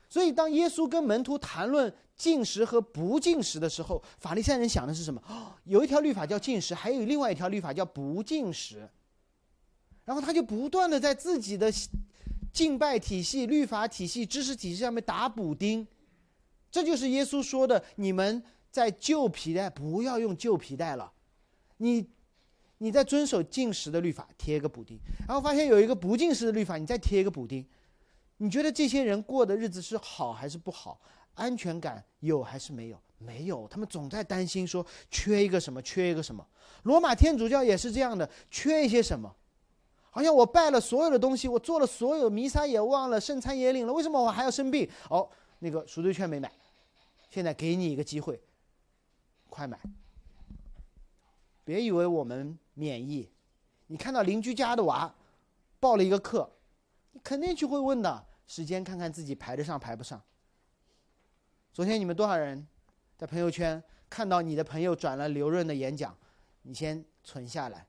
[0.09, 5.23] 所以，当耶稣跟门徒谈论禁食和不禁食的时候，法利赛人想的是什么？
[5.65, 8.89] 有一条律法叫禁食，还有另外一条律法叫不禁食。
[10.07, 11.71] 然后他就不断的在自己的。
[12.57, 15.87] 敬拜体系、律法体系、知识体系上面打补丁，
[16.71, 21.13] 这就是耶稣说的：你们在旧皮带不要用旧皮带了，
[21.77, 22.09] 你
[22.79, 24.99] 你在遵守禁食的律法，贴一个补丁，
[25.29, 27.63] 然后发现有一个不禁食的律法，你再贴一个补丁。
[28.39, 30.99] 你觉得这些人过的日子是好还是不好？
[31.35, 32.99] 安全感有还是没有？
[33.19, 36.47] 没有，他们总在担心说缺一个什么，缺一个什么。
[36.85, 39.37] 罗马天主教也是这样的，缺一些什么，
[40.17, 44.89] 好像我拜了所有的东西，我做了所有弥撒也忘了，圣餐也领了，为什么我还要生病？
[45.11, 46.51] 哦，那个赎罪券没买，
[47.29, 48.41] 现在给你一个机会，
[49.51, 49.79] 快买。
[51.67, 53.29] 别以为我们免疫，
[53.89, 55.15] 你看到邻居家的娃
[55.79, 56.51] 报了一个课，
[57.13, 60.19] 你肯定就会问的，时间看看自己排得上排不上。
[61.75, 62.67] 昨天你们多少人
[63.19, 66.17] 在朋友圈看到你的朋友转了刘润的演讲？
[66.63, 67.87] 你先存下来，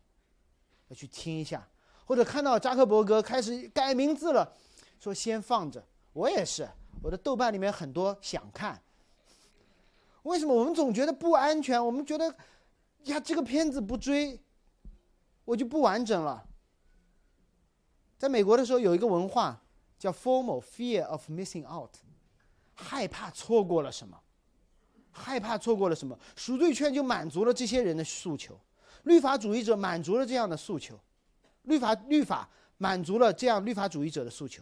[0.89, 1.65] 要去听一下，
[2.08, 4.51] 或者看到扎克伯格开始改名字了，
[4.97, 5.86] 说先放着。
[6.14, 6.68] 我也是，
[7.03, 8.82] 我的豆瓣里面很多想看。
[10.24, 11.86] 为什么我们总觉得不安全？
[11.86, 12.34] 我们觉得。
[13.03, 14.38] 呀，这个片子不追，
[15.45, 16.45] 我就不完整了。
[18.18, 19.62] 在美国的时候，有一个文化
[19.97, 21.91] 叫 “formal”，fear of missing out，
[22.74, 24.20] 害怕错过了什么，
[25.12, 26.20] 害怕错过了什么。
[26.36, 28.60] 赎罪券就满足了这些人的诉求，
[29.03, 30.99] 律法主义者满足了这样的诉求，
[31.68, 34.61] 律法律法满足了这样律法主义者的诉求。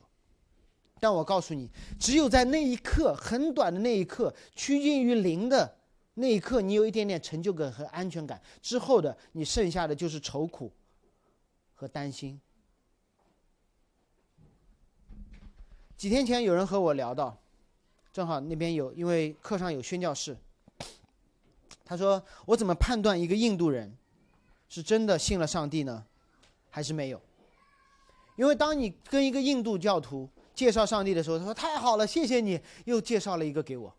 [1.00, 5.78] 但我告诉你，只有在那一刻，很短的那一刻，趋近于零的。
[6.18, 10.72] 那一刻，你有一点点成就感和安全感，之后的你剩下的就是愁苦
[11.74, 12.40] 和担心。
[15.98, 17.38] 几天前有人和我聊到，
[18.14, 20.38] 正好那边有，因为课上有宣教士，
[21.84, 23.94] 他说：“我怎么判断一个印度人
[24.70, 26.06] 是真的信了上帝呢，
[26.76, 27.22] 还是没有？”
[28.36, 33.96] 因为当你跟一个印度教徒介绍上帝的时候，他说：“太好了，谢谢你又介绍了一个给我。”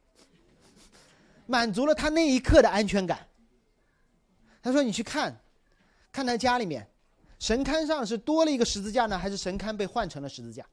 [1.48, 3.26] 满足了他那一刻的安全感。
[4.62, 5.40] 他说：“你去看，
[6.12, 6.86] 看他家里面，
[7.38, 10.66] 神龛上是多了一个十字架呢，还是神龛被换成了十字架？”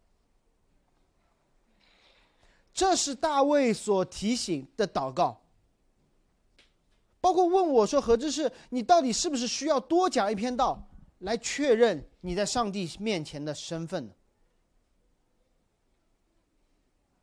[2.73, 5.39] 这是大卫所提醒的祷告。
[7.21, 10.85] 包括问我说：“何志士，你到底是不是需要多讲一篇道，
[11.23, 14.09] 来确认你在上帝面前的身份？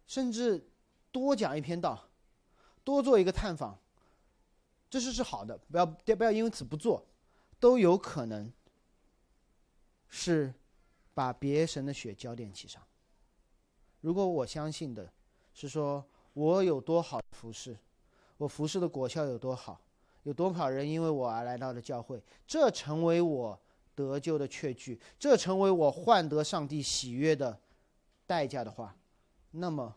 [0.07, 0.69] 甚至
[1.11, 2.07] 多讲一篇道。”
[2.83, 3.79] 多做一个探访，
[4.89, 7.07] 这是是好的，不要不要因此不做，
[7.61, 8.51] 都有可能
[10.09, 10.53] 是
[11.13, 12.83] 把别神的血浇奠其上。
[14.01, 15.13] 如果我相信的
[15.53, 17.77] 是说我有多好服侍，
[18.39, 19.79] 我服侍的果效有多好，
[20.23, 23.61] 有多少人因为我而来到了教会，这成为我
[24.01, 27.61] 得救的确据，这成为我换得上帝喜悦的
[28.27, 28.97] 代价的话，
[29.51, 29.95] 那么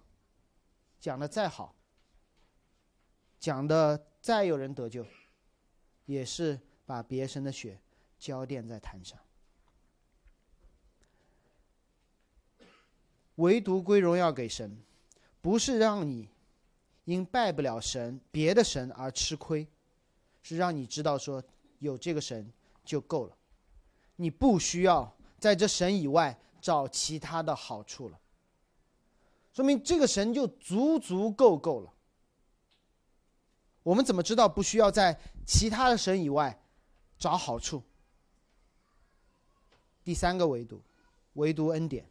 [0.99, 1.73] 讲的再好。
[3.39, 5.05] 讲的再有人得救，
[6.05, 7.79] 也是把别神的血
[8.17, 9.19] 浇奠在坛上。
[13.35, 14.77] 唯独归荣耀给神，
[15.41, 16.29] 不是让你
[17.03, 19.67] 因拜不了神别的神而吃亏，
[20.41, 21.43] 是让你知道说
[21.79, 22.49] 有这个神
[22.85, 23.37] 就够了，
[24.15, 28.19] 你不需要在这神以外找其他的好处了。
[29.53, 31.93] 说明这个神就足足够够了。
[33.83, 36.57] 我们怎么知道不需要在其他的神以外
[37.19, 37.83] 找好处？
[40.03, 40.81] 第三个维度，
[41.33, 42.05] 唯独恩典，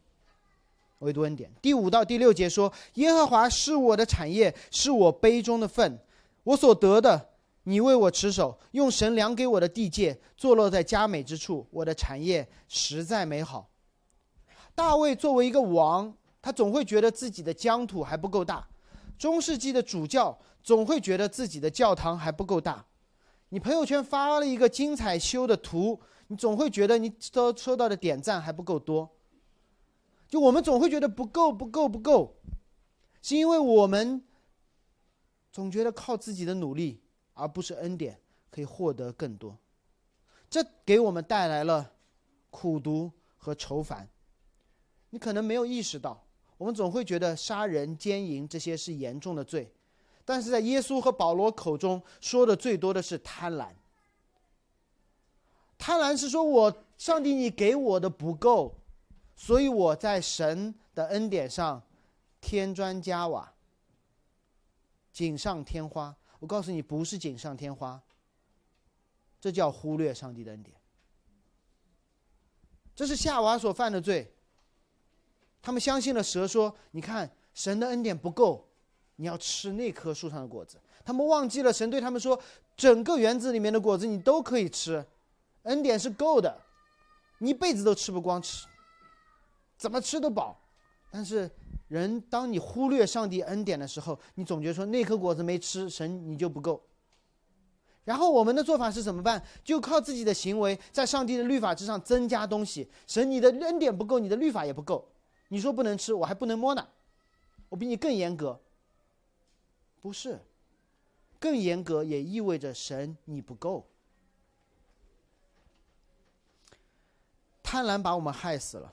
[0.99, 1.51] 唯独恩典。
[1.61, 5.99] 第五到第六节说：“耶和华是我的产业，是我杯中的份，
[6.43, 7.32] 我所得的，
[7.63, 11.67] 你为我持守，用神量给我的地界，坐落在佳美之处。
[11.71, 13.69] 我的产业实在美好。”
[14.75, 18.67] 大卫作为一个王，他总会觉得自己的疆土还不够大。
[19.17, 20.39] 中世纪的主教。
[20.63, 22.85] 总会觉得自己的教堂还不够大，
[23.49, 29.09] 你朋友圈发了一个精彩修的图，你总会觉得你收收到的点赞还不够多。
[30.25, 32.37] 就我们总会觉得不够不够不够，
[33.21, 34.23] 是因为我们
[35.51, 37.02] 总觉得靠自己的努力，
[37.33, 38.19] 而不是恩典
[38.49, 39.57] 可以获得更多，
[40.49, 41.91] 这给我们带来了
[42.49, 44.07] 苦读和愁烦。
[45.09, 46.23] 你可能没有意识到，
[46.57, 49.71] 我们总会觉得杀人奸淫这些是严重的罪。
[50.25, 53.67] 但是在耶稣和保罗口中说的最多的是贪婪。
[55.77, 58.75] 贪婪是说我上帝你给我的不够，
[59.35, 61.83] 所以我在神的恩典上
[62.39, 63.53] 添砖加瓦，
[65.11, 66.15] 锦上添花。
[66.43, 68.01] 我告诉你，不是锦上添花，
[69.39, 70.75] 这叫忽略上帝的恩典。
[72.93, 74.35] 这是夏娃所犯的罪。
[75.61, 78.67] 他们相信了蛇说：“你看，神的恩典不够。”
[79.15, 82.37] 你要吃那棵树上的果子，他们忘记了神对他们说
[82.75, 85.05] ：“整个园子里面的果子你都可以吃，
[85.61, 86.59] 恩典是够的，
[87.37, 88.67] 你一辈子都吃不光吃，
[89.77, 90.59] 怎么吃都饱。
[91.09, 91.49] 但是
[91.93, 96.83] 人，当你忽略上帝恩典的时候，你总觉得说那颗果子没吃，神你就不够。
[98.03, 99.45] 然后我们的做法是怎么办？
[99.63, 102.89] 就靠自己的行为，在上帝的律法之上增加东西。
[103.05, 105.07] 神，你的恩典不够，你的律法也不够。
[105.49, 106.87] 你说不能吃，我还不能摸呢，
[107.69, 108.59] 我比你更严格。
[110.01, 110.39] 不是，
[111.39, 113.85] 更严格也意味着神你不够。
[117.61, 118.91] 贪婪把我们害死了，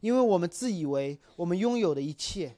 [0.00, 2.56] 因为我们自以为我们拥有的一切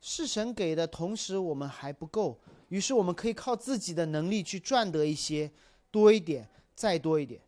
[0.00, 2.38] 是神给的，同时我们还不够。
[2.68, 5.50] 于是我们可以靠自己的能力去赚得一些，
[5.90, 7.40] 多一点，再多一点。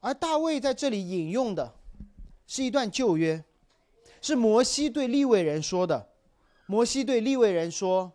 [0.00, 1.74] 而大卫在这里引用的，
[2.46, 3.44] 是一段旧约，
[4.22, 6.08] 是摩西对利未人说的。
[6.66, 8.12] 摩西对利未人说：“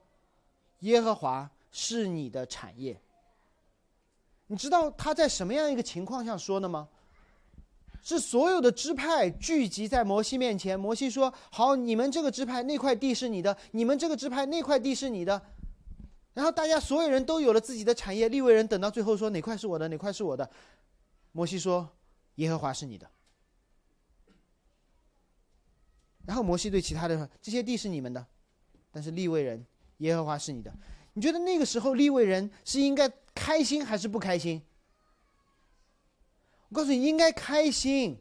[0.80, 3.00] 耶和华是你的产业。”
[4.48, 6.88] 你知道他在什么样一个情况下说的吗？
[8.04, 15.41] 是所有的支派聚集在摩西面前，摩西说：“好，你们这个支派那块地是你的，你们这个支派那块地是你的。”
[16.36, 20.49] 然后大家所有人都有了自己的产业，利未人等到最后说哪块是我的，哪块是我的。
[21.32, 21.89] 摩西说
[22.36, 23.10] ：“耶和华是你的。”
[26.28, 28.26] 然后摩西对其他的说：“这些地是你们的，
[28.91, 29.66] 但是利未人，
[29.99, 30.74] 耶和华是你的。”
[31.16, 34.62] 你觉得那个时候利未人是应该开心还是不开心？
[36.74, 38.17] 我告诉你，应该开心，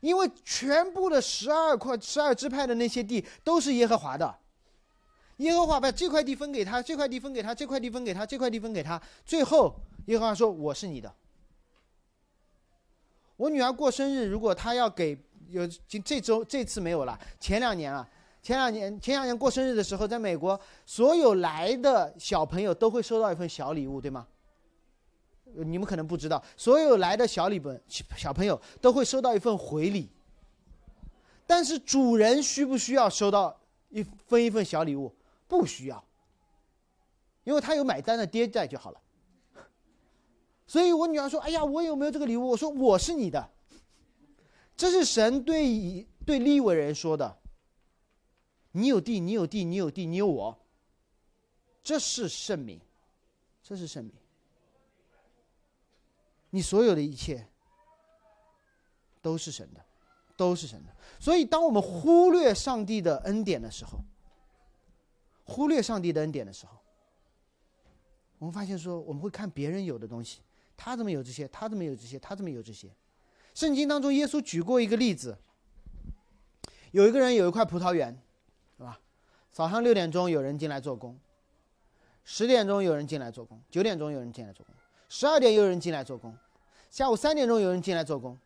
[0.00, 4.36] 因为全部的十二块、十二支派的那些地都是耶和华的。
[5.36, 9.00] 耶和华把这块地分给他，这块地分给他，这块地分给他，这块地分给他。
[9.24, 9.72] 最后，
[10.06, 11.14] 耶和华说：“我是你的。”
[13.38, 15.16] 我女儿过生日，如果她要给
[15.48, 15.64] 有
[16.04, 18.06] 这周这次没有了，前两年啊，
[18.42, 24.26] 前两年前两年过生日的时候，在美国，所有来的小朋友都会收到一份小礼物，对吗？
[25.54, 27.80] 你们可能不知道，所有来的小礼本
[28.16, 30.08] 小朋友都会收到一份回礼。
[31.46, 35.12] 但是主人需不需要收到一分一份小礼物？
[35.48, 36.04] 不需要，
[37.42, 39.00] 因为他有买单的爹在就好了。
[40.64, 43.50] 所以我女儿说：“哎呀，我有没有这个礼物？”我说：“我是你的。”
[44.76, 47.36] 这是神对对利未人说的
[48.70, 50.56] ：“你有地，你有地，你有地，你有我。”
[51.82, 52.80] 这是圣名，
[53.60, 54.14] 这是圣名。
[56.50, 57.46] 你所有的一切
[59.22, 59.84] 都是神的，
[60.36, 60.94] 都是神的。
[61.18, 63.98] 所以，当我们忽略上帝的恩典的时候，
[65.44, 66.78] 忽略上帝的恩典的时候，
[68.38, 70.40] 我们发现说，我们会看别人有的东西，
[70.76, 71.46] 他怎么有这些？
[71.48, 72.18] 他怎么有这些？
[72.18, 72.90] 他怎么有这些？
[73.54, 75.36] 圣经当中，耶稣举过一个例子，
[76.92, 78.16] 有一个人有一块葡萄园，
[78.76, 79.00] 是吧？
[79.50, 81.18] 早上六点钟有人进来做工，
[82.24, 84.74] 十点钟有人进来做工，九点钟有人进来做工。
[85.12, 86.32] 十二点又有人进来做工，
[86.88, 88.38] 下午三点钟有人进来做工，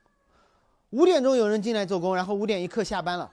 [0.90, 3.30] 五点钟有人进来做工，然后五点一刻下班了。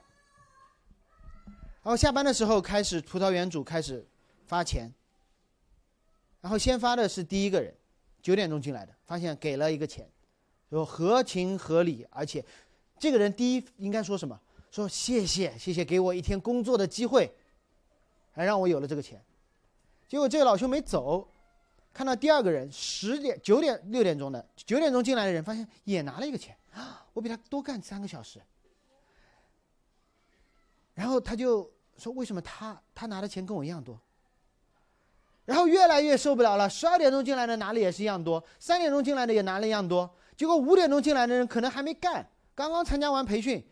[1.81, 4.05] 然后下班的时候开始，葡萄园主开始
[4.45, 4.93] 发钱。
[6.41, 7.73] 然后先发的是第一个人，
[8.21, 10.05] 九点钟进来的，发现给了一个钱，
[10.69, 12.43] 说合情合理，而且
[12.99, 14.37] 这个人第一应该说什么？
[14.71, 17.33] 说谢谢谢谢，给我一天工作的机会，
[18.33, 19.23] 还让我有了这个钱。
[20.09, 21.25] 结果这个老兄没走。
[21.93, 28.41] 看到第二个人十点九点六点钟的九点钟进来的人，发现也拿了一个钱啊，我比他多干三个小时。
[30.93, 33.99] 然后他就说：“为什么他他拿的钱跟我一样多？”
[35.45, 36.69] 然后越来越受不了了。
[36.69, 40.09] 十二点钟进来的拿的也是一样多，三点钟进来的也拿了一样多。
[40.37, 43.65] 结果五点钟进来的人可能还没干，刚刚参加完培训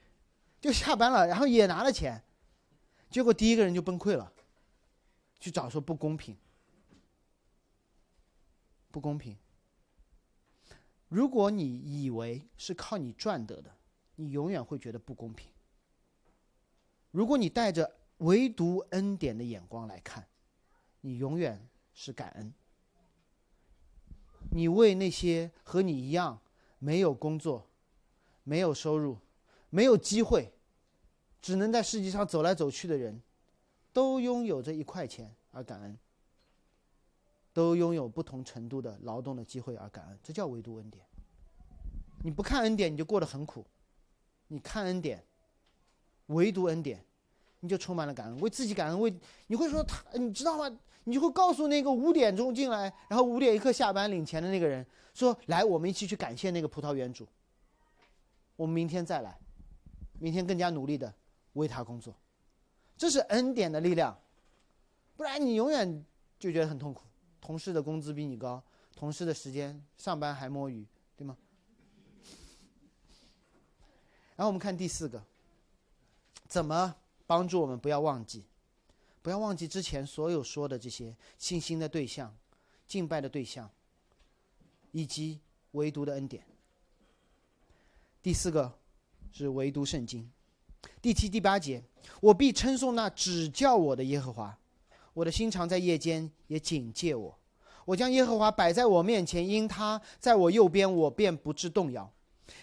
[0.60, 2.22] 就下班了，然后也拿了钱。
[3.10, 4.32] 结果第一个人就崩溃了，
[5.40, 6.36] 去找说不公平。
[8.92, 9.38] 不公平。
[11.08, 13.76] 如果你以为是靠你赚得的，
[14.16, 15.52] 你永远会觉得不公平。
[17.12, 20.28] 如果你带着唯独恩典的眼光来看，
[21.02, 22.54] 你永远是感恩。
[24.52, 26.40] 你为那些和你一样
[26.78, 27.68] 没有工作、
[28.44, 29.18] 没有收入、
[29.70, 30.54] 没有机会，
[31.42, 33.22] 只能在世界上走来走去的人，
[33.94, 35.98] 都拥有着一块钱而感恩。
[37.60, 41.06] 都拥有不同程度的劳动的机会而感恩，这叫唯独恩典。
[42.24, 43.62] 你不看恩典，你就过得很苦；
[44.48, 45.22] 你看恩典，
[46.28, 47.04] 唯独恩典，
[47.60, 49.14] 你就充满了感恩，为自己感恩，为
[49.48, 50.74] 你会说他，你知道吗？
[51.04, 57.28] 你就会告诉那个五点钟进来，然后五点一刻下班领钱的那个人说：“来，我们一起去感谢那个葡萄园主。
[58.56, 59.38] 我们明天再来，
[60.18, 61.14] 明天更加努力的
[61.54, 62.16] 为他工作。”
[62.96, 64.18] 这是恩典的力量，
[65.18, 66.06] 不然你永远
[66.40, 67.04] 就觉得很痛苦。
[67.42, 68.62] 同事的工资比你高，
[68.96, 70.86] 同事的时间，上班还摸鱼，
[71.18, 71.38] 对吗？
[74.36, 75.24] 然后我们看第四个，
[76.48, 78.44] 怎么帮助我们不要忘记，
[79.22, 82.36] 不要忘记之前所有说的这些信心的对象、
[82.88, 83.70] 敬拜的对象，
[84.92, 85.40] 以及
[85.72, 86.46] 唯独的恩典。
[88.22, 88.78] 第四个
[89.32, 90.30] 是唯独圣经，
[91.02, 91.82] 第七、第八节，
[92.22, 94.59] 我必称颂那指教我的耶和华，
[95.20, 97.38] 我的心常在夜间也警戒我。
[97.84, 102.10] 我将耶和华摆在我面前，因他在我右边，我便不致动摇。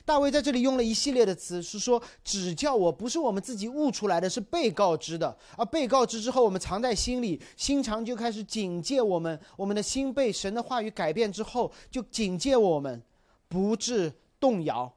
[0.07, 5.37] 大卫在这里用了一系列的词，是说指教我不是我们自己悟出来的，是被告知的。
[5.59, 9.39] 而被告知之后，我们藏在心里，心肠就开始警戒我们。
[9.59, 13.03] 我们的心被神的话语改变之后，就警戒我们，
[13.49, 14.91] 不致动摇。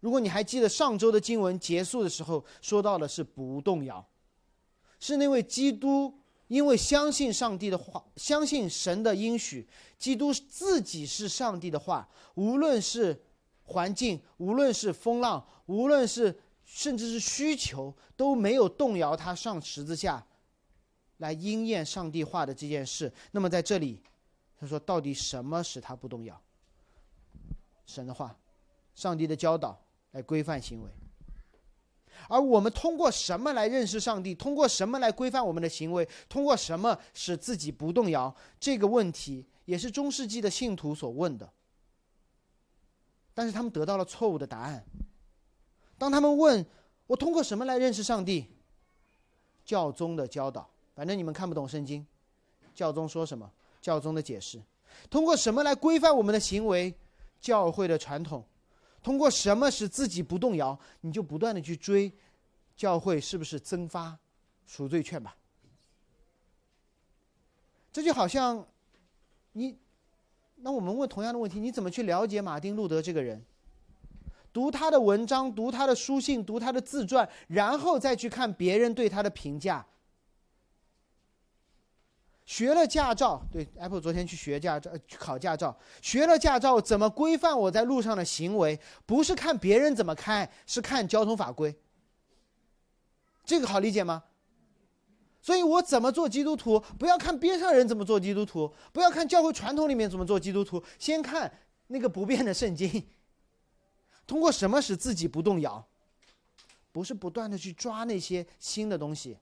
[0.00, 4.02] 如果你还记得上周的经文结束的时候说到的是不动摇，
[4.98, 6.14] 是那位基督。
[6.52, 9.66] 因为相信上帝的话，相信神的应许，
[9.98, 13.18] 基督自己是上帝的话，无论是
[13.62, 20.22] 环境，无论是风浪，无论是甚至是需求，都没有动摇他上十字架
[21.16, 23.10] 来应验上帝话的这件事。
[23.30, 24.02] 那么在这里，
[24.60, 26.38] 他说，到底什么使他不动摇？
[27.86, 28.38] 神的话，
[28.94, 30.90] 上帝的教导来规范行为。
[32.28, 34.34] 而我们通过什么来认识上帝？
[34.34, 36.08] 通过什么来规范我们的行为？
[36.28, 38.34] 通过什么使自己不动摇？
[38.60, 41.50] 这个问题也是中世纪的信徒所问的。
[43.34, 44.84] 但是他们得到了错误的答案。
[45.96, 46.64] 当他们问
[47.06, 48.46] 我通过什么来认识上帝？
[49.64, 52.04] 教宗的教导，反正你们看不懂圣经，
[52.74, 53.50] 教宗说什么？
[53.80, 54.60] 教宗的解释。
[55.08, 56.92] 通过什么来规范我们的行为？
[57.40, 58.44] 教会的传统。
[59.02, 60.78] 通过什么使自己不动摇？
[61.00, 62.12] 你就不断的去追，
[62.76, 64.16] 教会是不是增发
[64.64, 65.36] 赎罪券吧？
[67.92, 68.66] 这就好像，
[69.52, 69.76] 你，
[70.56, 73.44] 那我们问同样的问题：你怎么去了解马丁路德这个人？
[74.52, 79.84] 读他的文章，读他的书信，读他的自传，然后再去看别人对他的评价。
[82.52, 85.74] 学了驾照，对，Apple 昨天去学驾照，去考驾照。
[86.02, 88.78] 学了驾照，怎么规范我在路上的行为？
[89.06, 91.74] 不是看别人怎么开，是看交通法规。
[93.46, 94.24] 这个好理解吗？
[95.40, 96.78] 所以我怎么做基督徒？
[96.98, 101.50] 不要看边上人怎么做基督徒，不要看教会传统里面怎么做基督徒，先看
[101.86, 103.08] 那个不变的圣经。
[104.26, 105.82] 通过什么使自己不动摇？
[106.92, 109.38] 不是不断的去抓那些新的东西。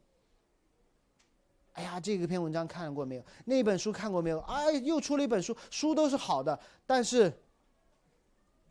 [1.81, 3.25] 哎呀，这个篇文章看过没有？
[3.47, 4.39] 那本书看过没有？
[4.41, 7.33] 哎，又出了一本书，书都是好的，但是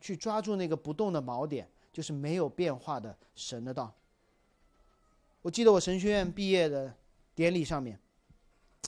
[0.00, 3.92] 去抓住那个不动的锚点，就是没有变化的神的道。
[5.42, 6.94] 我记得我神学院毕业的
[7.34, 7.98] 典礼上面，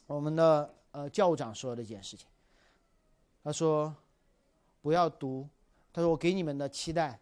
[0.06, 2.28] 我们的呃教务长说的一件事情，
[3.42, 3.92] 他说
[4.82, 5.48] 不要读，
[5.92, 7.18] 他说我给你们的期待，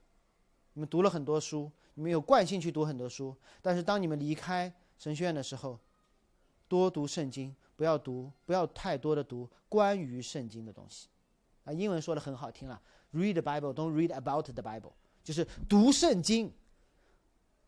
[0.75, 5.79] 你们读了很多书，你们有惯性去读很多书，但是当你们离开神学院的时候。
[6.71, 11.09] 多读圣经，不要读，不要太多的读关于圣经的东西，
[11.65, 12.81] 啊，英文说的很好听了
[13.13, 14.93] ，read the Bible，don't read about the Bible，
[15.25, 16.53] 就是读圣经，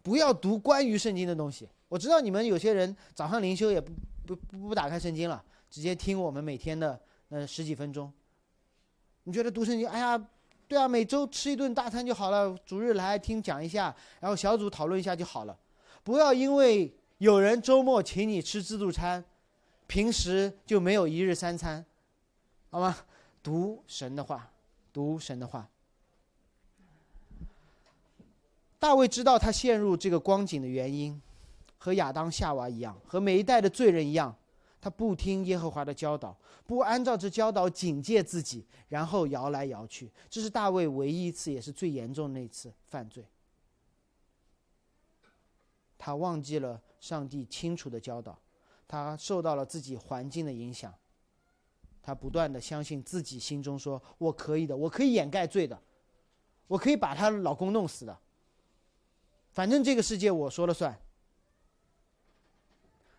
[0.05, 1.69] 不要读关于圣经的东西。
[1.89, 3.93] 我知道你们有些人早上灵修也不
[4.25, 7.01] 不不打开圣经了，直接听我们每天的
[7.31, 8.13] 呃十几分钟。
[9.25, 10.29] 你觉得读圣经，哎呀，
[10.69, 15.59] 对啊，每周吃一顿大餐就好了，主日来听讲一下，然后小组讨论一下就好了，
[16.05, 16.97] 不要因为。
[17.23, 19.25] 有人周末请你吃自助餐，
[19.87, 21.87] 平时就没有一日三餐，
[22.69, 22.97] 好吗？
[23.45, 24.51] 读神的话，
[24.93, 25.71] 读神的话。
[28.81, 31.23] 大卫知道他陷入这个光景的原因，
[31.79, 34.35] 和亚当夏娃一样，和每一代的罪人一样，
[34.81, 40.11] 他不听耶和华的教导，不按照这教导警戒自己，然后摇来摇去。
[40.29, 43.25] 这是大卫唯一一次，也是最严重的那次犯罪。
[45.97, 46.83] 他忘记了。
[47.03, 48.39] 上帝清楚的教导，
[48.87, 50.95] 他受到了自己环境的影响，
[52.01, 55.83] 他不断的相信自己心中说：“我可以的，我可以掩盖罪的，
[56.69, 58.17] 我可以把她老公弄死的，
[59.51, 60.97] 反正这个世界我说了算。”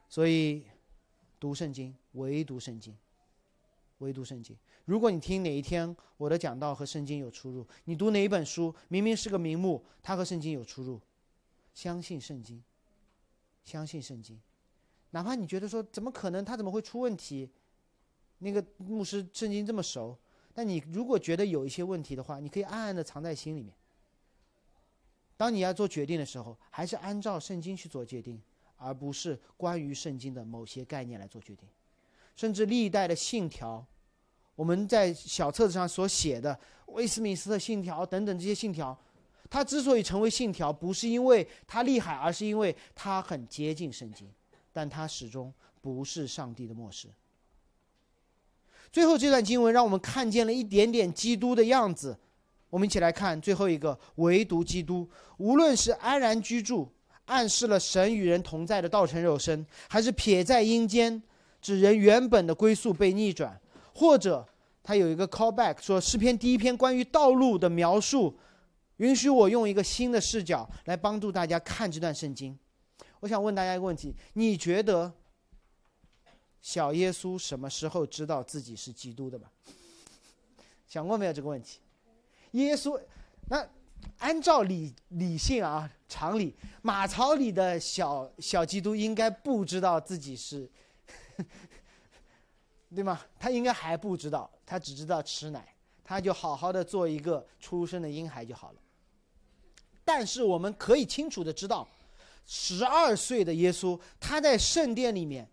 [0.08, 0.64] 所以，
[1.38, 2.98] 读圣经，唯读圣经，
[3.98, 4.56] 唯读圣经。
[4.86, 11.02] 如果你听哪一天我的讲道和圣经有出入，你读哪一本书，明明是个名目，它和圣经有出入，
[11.74, 12.64] 相信圣经。
[13.64, 14.40] 相信圣经，
[15.12, 17.50] 哪怕你觉得说怎么可能，他怎么会出问题？
[18.40, 20.18] 那个牧师圣经这么熟，
[20.54, 23.74] 但你如果觉得有一些问题的话，你可以暗暗的藏在心里面。
[25.38, 28.42] 当你要做决定的时候，还是按照圣经去做决定，
[28.76, 31.68] 而不是关于圣经的某些概念来做决定。
[32.36, 33.86] 甚至历代的信条，
[34.56, 38.98] 我们在小册子上所写的威斯敏斯特信条等等这些信条，
[39.50, 44.28] 他之所以成为信条，不是因为他厉害，而是因为他很接近圣经，
[44.72, 47.08] 但他始终不是上帝的漠视。
[48.92, 52.18] 最后这段经文让我们看见了一点点基督的样子。
[52.70, 56.92] 我们一起来看最后一个，唯独基督，无论是安然居住，
[57.26, 61.22] 暗示了神与人同在的道成肉身，还是撇在阴间，
[61.62, 63.62] 指人原本的归宿被逆转，
[63.94, 64.44] 或者
[64.82, 68.36] 他有一个 callback，说诗篇第一篇关于道路的描述，
[69.04, 72.58] 允许我用一个新的视角来帮助大家看这段圣经。
[73.20, 75.12] 我想问大家一个问题：你觉得
[76.62, 79.52] 小耶稣什么时候知道自己是基督的吧？
[80.88, 81.82] 想过没有这个问题？
[82.52, 82.98] 耶稣，
[83.50, 83.68] 那
[84.20, 90.70] 按照理理性啊常理，马槽里的小小基督应该不知道自己是，
[92.96, 93.20] 对吗？
[93.38, 95.76] 他应该还不知道，他只知道吃奶，
[96.06, 98.80] 他就好好的做一个出生的婴孩就好了。
[100.06, 101.88] 但是我们可以清楚的知道，
[102.46, 105.50] 十二岁的耶稣他在圣殿里面，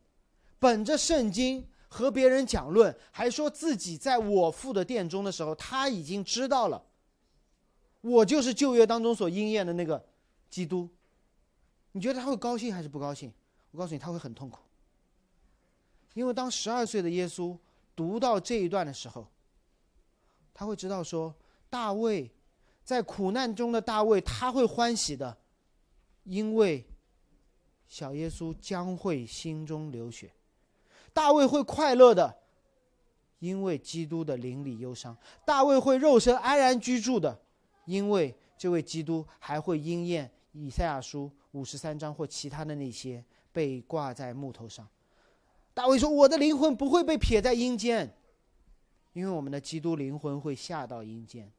[0.58, 1.66] 本着圣经。
[1.92, 6.80] 和别人讲论，还说自己在我父的殿中的时候，他已经知道了。
[8.00, 10.00] 我就是旧约当中所应验的那个
[10.48, 10.88] 基督，
[11.90, 13.32] 你觉得他会高兴还是不高兴？
[13.72, 14.60] 我告诉你，他会很痛苦。
[16.14, 17.58] 因为当十二岁的耶稣
[17.96, 19.26] 读到这一段的时候，
[20.54, 21.34] 他会知道说，
[21.68, 22.30] 大卫
[22.84, 25.36] 在苦难中的大卫他会欢喜的，
[26.24, 26.84] 因为
[27.86, 30.28] 小耶稣将会心中流血；
[31.12, 32.36] 大卫会快乐的，
[33.38, 35.14] 因为基督的邻里忧伤；
[35.44, 37.40] 大卫会肉身安然居住的。
[37.86, 44.86] 因为这位基督还会应验以赛亚书五十三章或其他的那些被挂在木头上。
[45.74, 48.12] 大卫说：“我的灵魂不会被撇在阴间，
[49.12, 51.50] 因为我们的基督灵魂会下到阴间。”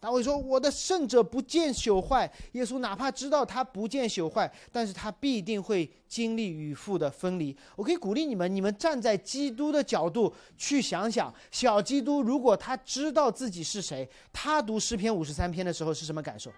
[0.00, 7.54] 大卫说：“我的圣者不见朽坏。”耶稣哪怕知道他不见朽坏，但是他必定会经历与父的分离。
[7.76, 16.50] 我可以鼓励你们，你们站在基督的角度去想想，小基督如果他知道自己是谁，他读诗篇五十三篇的时候是什么感受？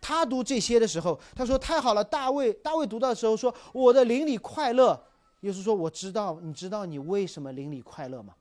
[0.00, 5.04] 他读这些的时候，他说：“太好了。”大卫，大卫读到的时候说：“我的邻里快乐。”
[5.42, 8.34] 耶稣说：“我知道，你知道你为什么邻里快乐吗？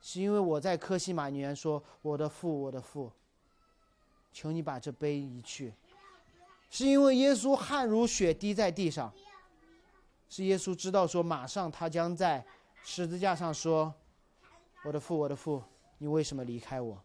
[0.00, 3.12] 是因为我在科西玛园说：‘我的父，我的父。’”
[4.38, 5.74] 求你把这杯移去，
[6.70, 9.12] 是因为耶稣汗如血滴在地上，
[10.30, 12.46] 是耶稣知道说马上他将在
[12.84, 13.92] 十字架上说
[14.86, 15.60] ：“我的父，我的父，
[15.98, 16.96] 你为什么离开我？”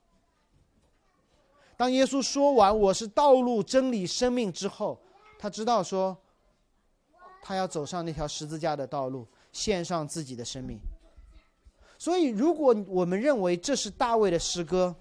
[1.75, 5.01] 当耶稣说完“我是道路、真理、生命”之后，
[5.39, 6.15] 他知道说
[7.41, 10.77] 他要走上那条十字架的道路，献上自己的生命。
[11.97, 14.95] 所以，如果我们认为这是大卫的诗歌，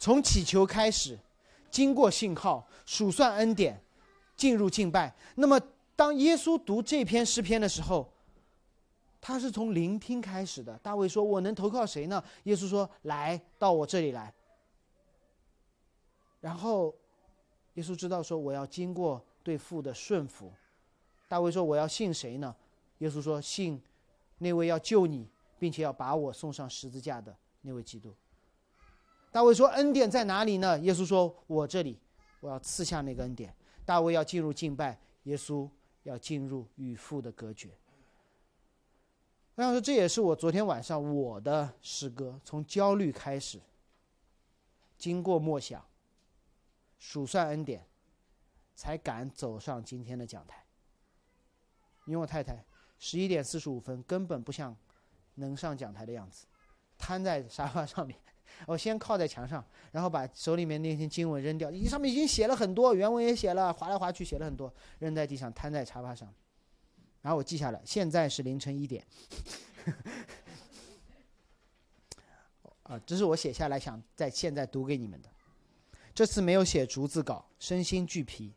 [0.00, 1.16] 从祈求开始。
[1.72, 3.82] 经过信号数算恩典，
[4.36, 5.12] 进入敬拜。
[5.34, 5.58] 那么，
[5.96, 8.12] 当耶稣读这篇诗篇的时候，
[9.20, 10.76] 他是从聆听开始的。
[10.78, 14.32] 大卫说：“我能投靠谁呢？”耶稣说：“来到我这里来。”
[16.40, 16.94] 然后，
[17.74, 20.52] 耶稣知道说：“我要经过对父的顺服。”
[21.26, 22.54] 大卫说：“我要信谁呢？”
[22.98, 23.80] 耶稣说：“信
[24.38, 25.26] 那位要救你，
[25.58, 28.14] 并且要把我送上十字架的那位基督。”
[29.32, 31.98] 大卫说：“恩典在哪里呢？”耶稣说：“我这里，
[32.40, 33.52] 我要赐下那个恩典。”
[33.84, 35.68] 大卫要进入敬拜，耶稣
[36.02, 37.70] 要进入与父的隔绝。
[39.54, 43.60] 我想说，这也是我昨天晚上我的诗歌，从焦虑开始，
[44.98, 45.82] 经过默想、
[46.98, 47.86] 数算恩典，
[48.74, 50.62] 才敢走上今天的讲台。
[52.04, 52.62] 因为我太太
[52.98, 54.76] 十一点四十五分根本不像
[55.36, 56.46] 能上讲台的样子，
[56.98, 58.18] 瘫在沙发上面。
[58.66, 61.70] 我先靠在墙上，然后把手里面那些经文扔掉。
[61.70, 66.32] 你上面已经写了很多，原文也写了，划来划去写了很多，扔在地上，摊在沙发上。
[67.20, 69.06] 然后我记下来，现在是凌晨一点。
[72.84, 75.28] 啊，这是我写下来想在现在读给你们的。
[76.14, 78.52] 这次没有写逐字稿，身心俱疲。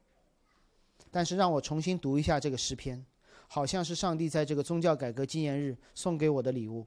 [1.12, 3.06] 但是让我重新读一下这个诗篇，
[3.48, 6.86] 好像是上帝在这个宗教改革纪念日送给我的礼物。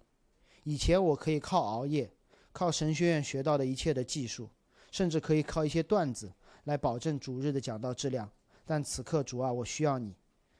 [0.64, 2.12] 以前我可以靠熬夜。
[2.58, 4.50] 靠神学院学到的一切的技术，
[4.90, 6.32] 甚至可以靠一些段子
[6.64, 8.28] 来保证主日的讲道质量。
[8.64, 10.16] 但此刻，主啊，我需要你，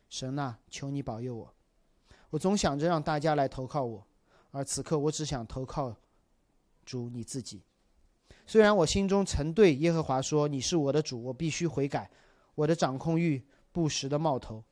[0.08, 1.52] 神啊，求你保佑我。
[2.30, 4.06] 我总想着让大家来投靠我，
[4.52, 5.96] 而此刻我只想投靠
[6.84, 7.62] 主你自己。
[8.46, 12.08] 虽然我心中曾对耶和华说：“你是我的主，我必须悔改。”
[12.54, 14.62] 我的掌控欲不时的冒头。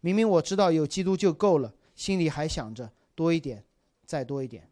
[0.00, 3.62] 明明我知道有基督就够了，心里还想着多一点，
[4.06, 4.70] 再多一点。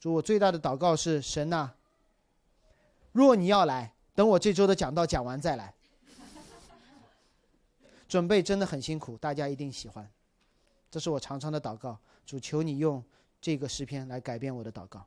[0.00, 1.70] 主，我最大的祷告是神呐，
[3.12, 5.74] 若你要来，等我这周的讲道讲完再来。
[8.08, 10.10] 准备真的很辛苦，大家一定喜欢。
[10.90, 11.96] 这是我常常的祷告，
[12.26, 13.04] 主求你用
[13.40, 15.06] 这个诗篇来改变我的祷告。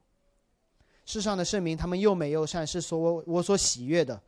[1.05, 4.21] 世上的圣明，他们又美又善，是所我我所喜悦的。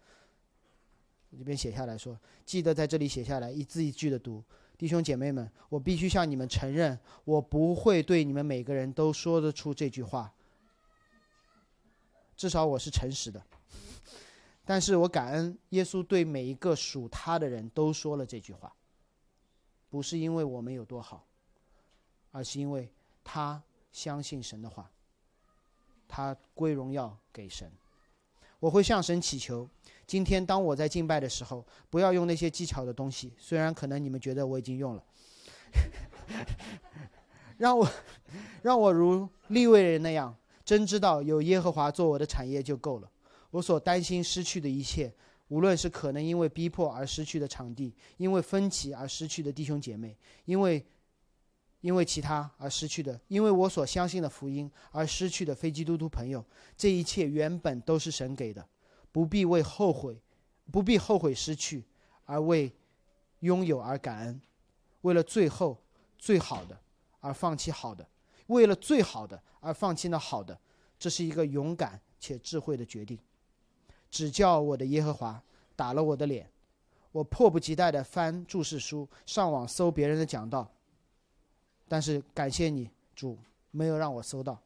[1.29, 4.43] 我这边写下来说，记得在这里写下来，一字一句的读。
[4.77, 10.33] 弟兄姐妹们，我必须向你们承认，我不会对你们每个人都说得出这句话。
[12.35, 13.41] 至少我是诚实的。
[14.63, 18.73] 但是我感恩耶稣对每一个属他的人都说了这句话，
[19.89, 21.25] 不是因为我们有多好，
[22.31, 22.91] 而是因为
[23.23, 23.61] 他
[23.91, 24.89] 相信神的话，
[26.07, 27.71] 他归荣耀给神。
[28.59, 29.69] 我会向神祈求，
[30.07, 35.03] 今天当我在敬拜的时候，不要用那些技巧的东西，虽然可能你们觉得我已经用了，
[37.57, 37.87] 让我
[38.63, 43.09] 让我如利未人那样，真知道有耶和华做我的产业就够了。
[43.51, 45.13] 我所担心失去的一切，
[45.47, 50.83] 无论是可能因为逼迫而失去的场地，因为分歧而失去的弟兄姐妹，因为
[51.81, 56.43] 因为其他而失去的，因为我所相信的福音而失去的非基督徒朋友，
[56.75, 58.67] 这一切原本都是神给的，
[59.11, 60.19] 不必为后悔，
[60.71, 61.85] 不必后悔失去，
[62.25, 62.73] 而为
[63.41, 64.41] 拥有而感恩，
[65.01, 65.79] 为了最后
[66.17, 66.77] 最好的
[67.19, 68.05] 而放弃好的，
[68.47, 70.59] 为了最好的而放弃那好的，
[70.97, 73.17] 这是一个勇敢且智慧的决定。
[74.09, 75.43] 只叫我的耶和华
[75.75, 76.49] 打了我的脸，
[77.11, 80.71] 我迫不及待地翻注释书，上网搜别人的讲道。
[81.87, 83.37] 但是感谢你主，
[83.71, 84.61] 没有让我搜到。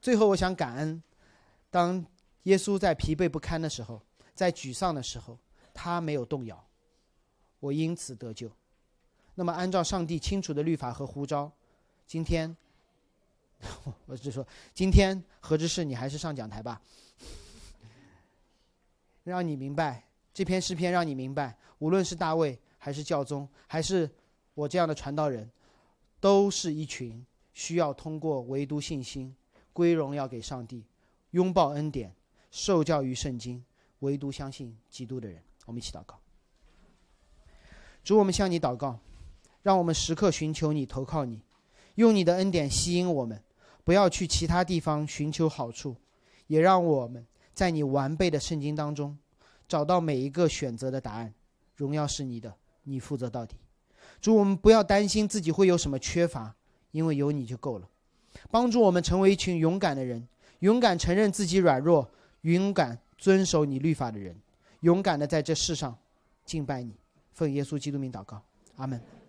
[0.00, 1.02] 最后，我想感恩，
[1.70, 2.04] 当
[2.44, 4.00] 耶稣在疲惫不堪的时候，
[4.34, 5.38] 在沮丧的时候，
[5.72, 6.66] 他没有动摇，
[7.58, 8.50] 我因此得救。
[9.34, 11.50] 那么，按照上帝清楚的律法和呼召，
[12.06, 12.56] 今天。
[14.04, 16.82] 我就说，今天何之是你还是上讲台吧，
[19.22, 20.04] 让你明白
[20.34, 24.10] 这篇诗篇，让你明白，无论是大卫，还是教宗，还是
[24.52, 25.50] 我这样的传道人，
[26.20, 27.24] 都是一群
[27.54, 29.34] 需要通过唯独信心
[29.72, 30.84] 归荣耀给上帝，
[31.30, 32.14] 拥抱恩典，
[32.50, 33.64] 受教于圣经，
[34.00, 35.42] 唯独相信基督的人。
[35.64, 36.20] 我们一起祷告，
[38.02, 38.98] 主，我们向你祷告，
[39.64, 41.40] 让我们时刻寻求你，投靠你，
[41.94, 43.42] 用你的恩典吸引我们。
[43.82, 45.96] 不要去其他地方寻求好处，
[46.46, 49.16] 也让我们在你完备的圣经当中
[49.66, 51.32] 找到每一个选择的答案。
[51.76, 53.56] 荣耀是你的，你负责到底。
[54.20, 56.54] 主，我们不要担心自己会有什么缺乏，
[56.90, 57.88] 因为有你就够了。
[58.50, 62.10] 帮助我们成为一群勇敢的人，勇敢承认自己软弱，
[62.42, 64.36] 勇敢遵守你律法的人，
[64.80, 65.96] 勇敢的在这世上
[66.44, 66.94] 敬拜你。
[67.32, 68.42] 奉耶稣基督名祷告，
[68.76, 69.23] 阿门。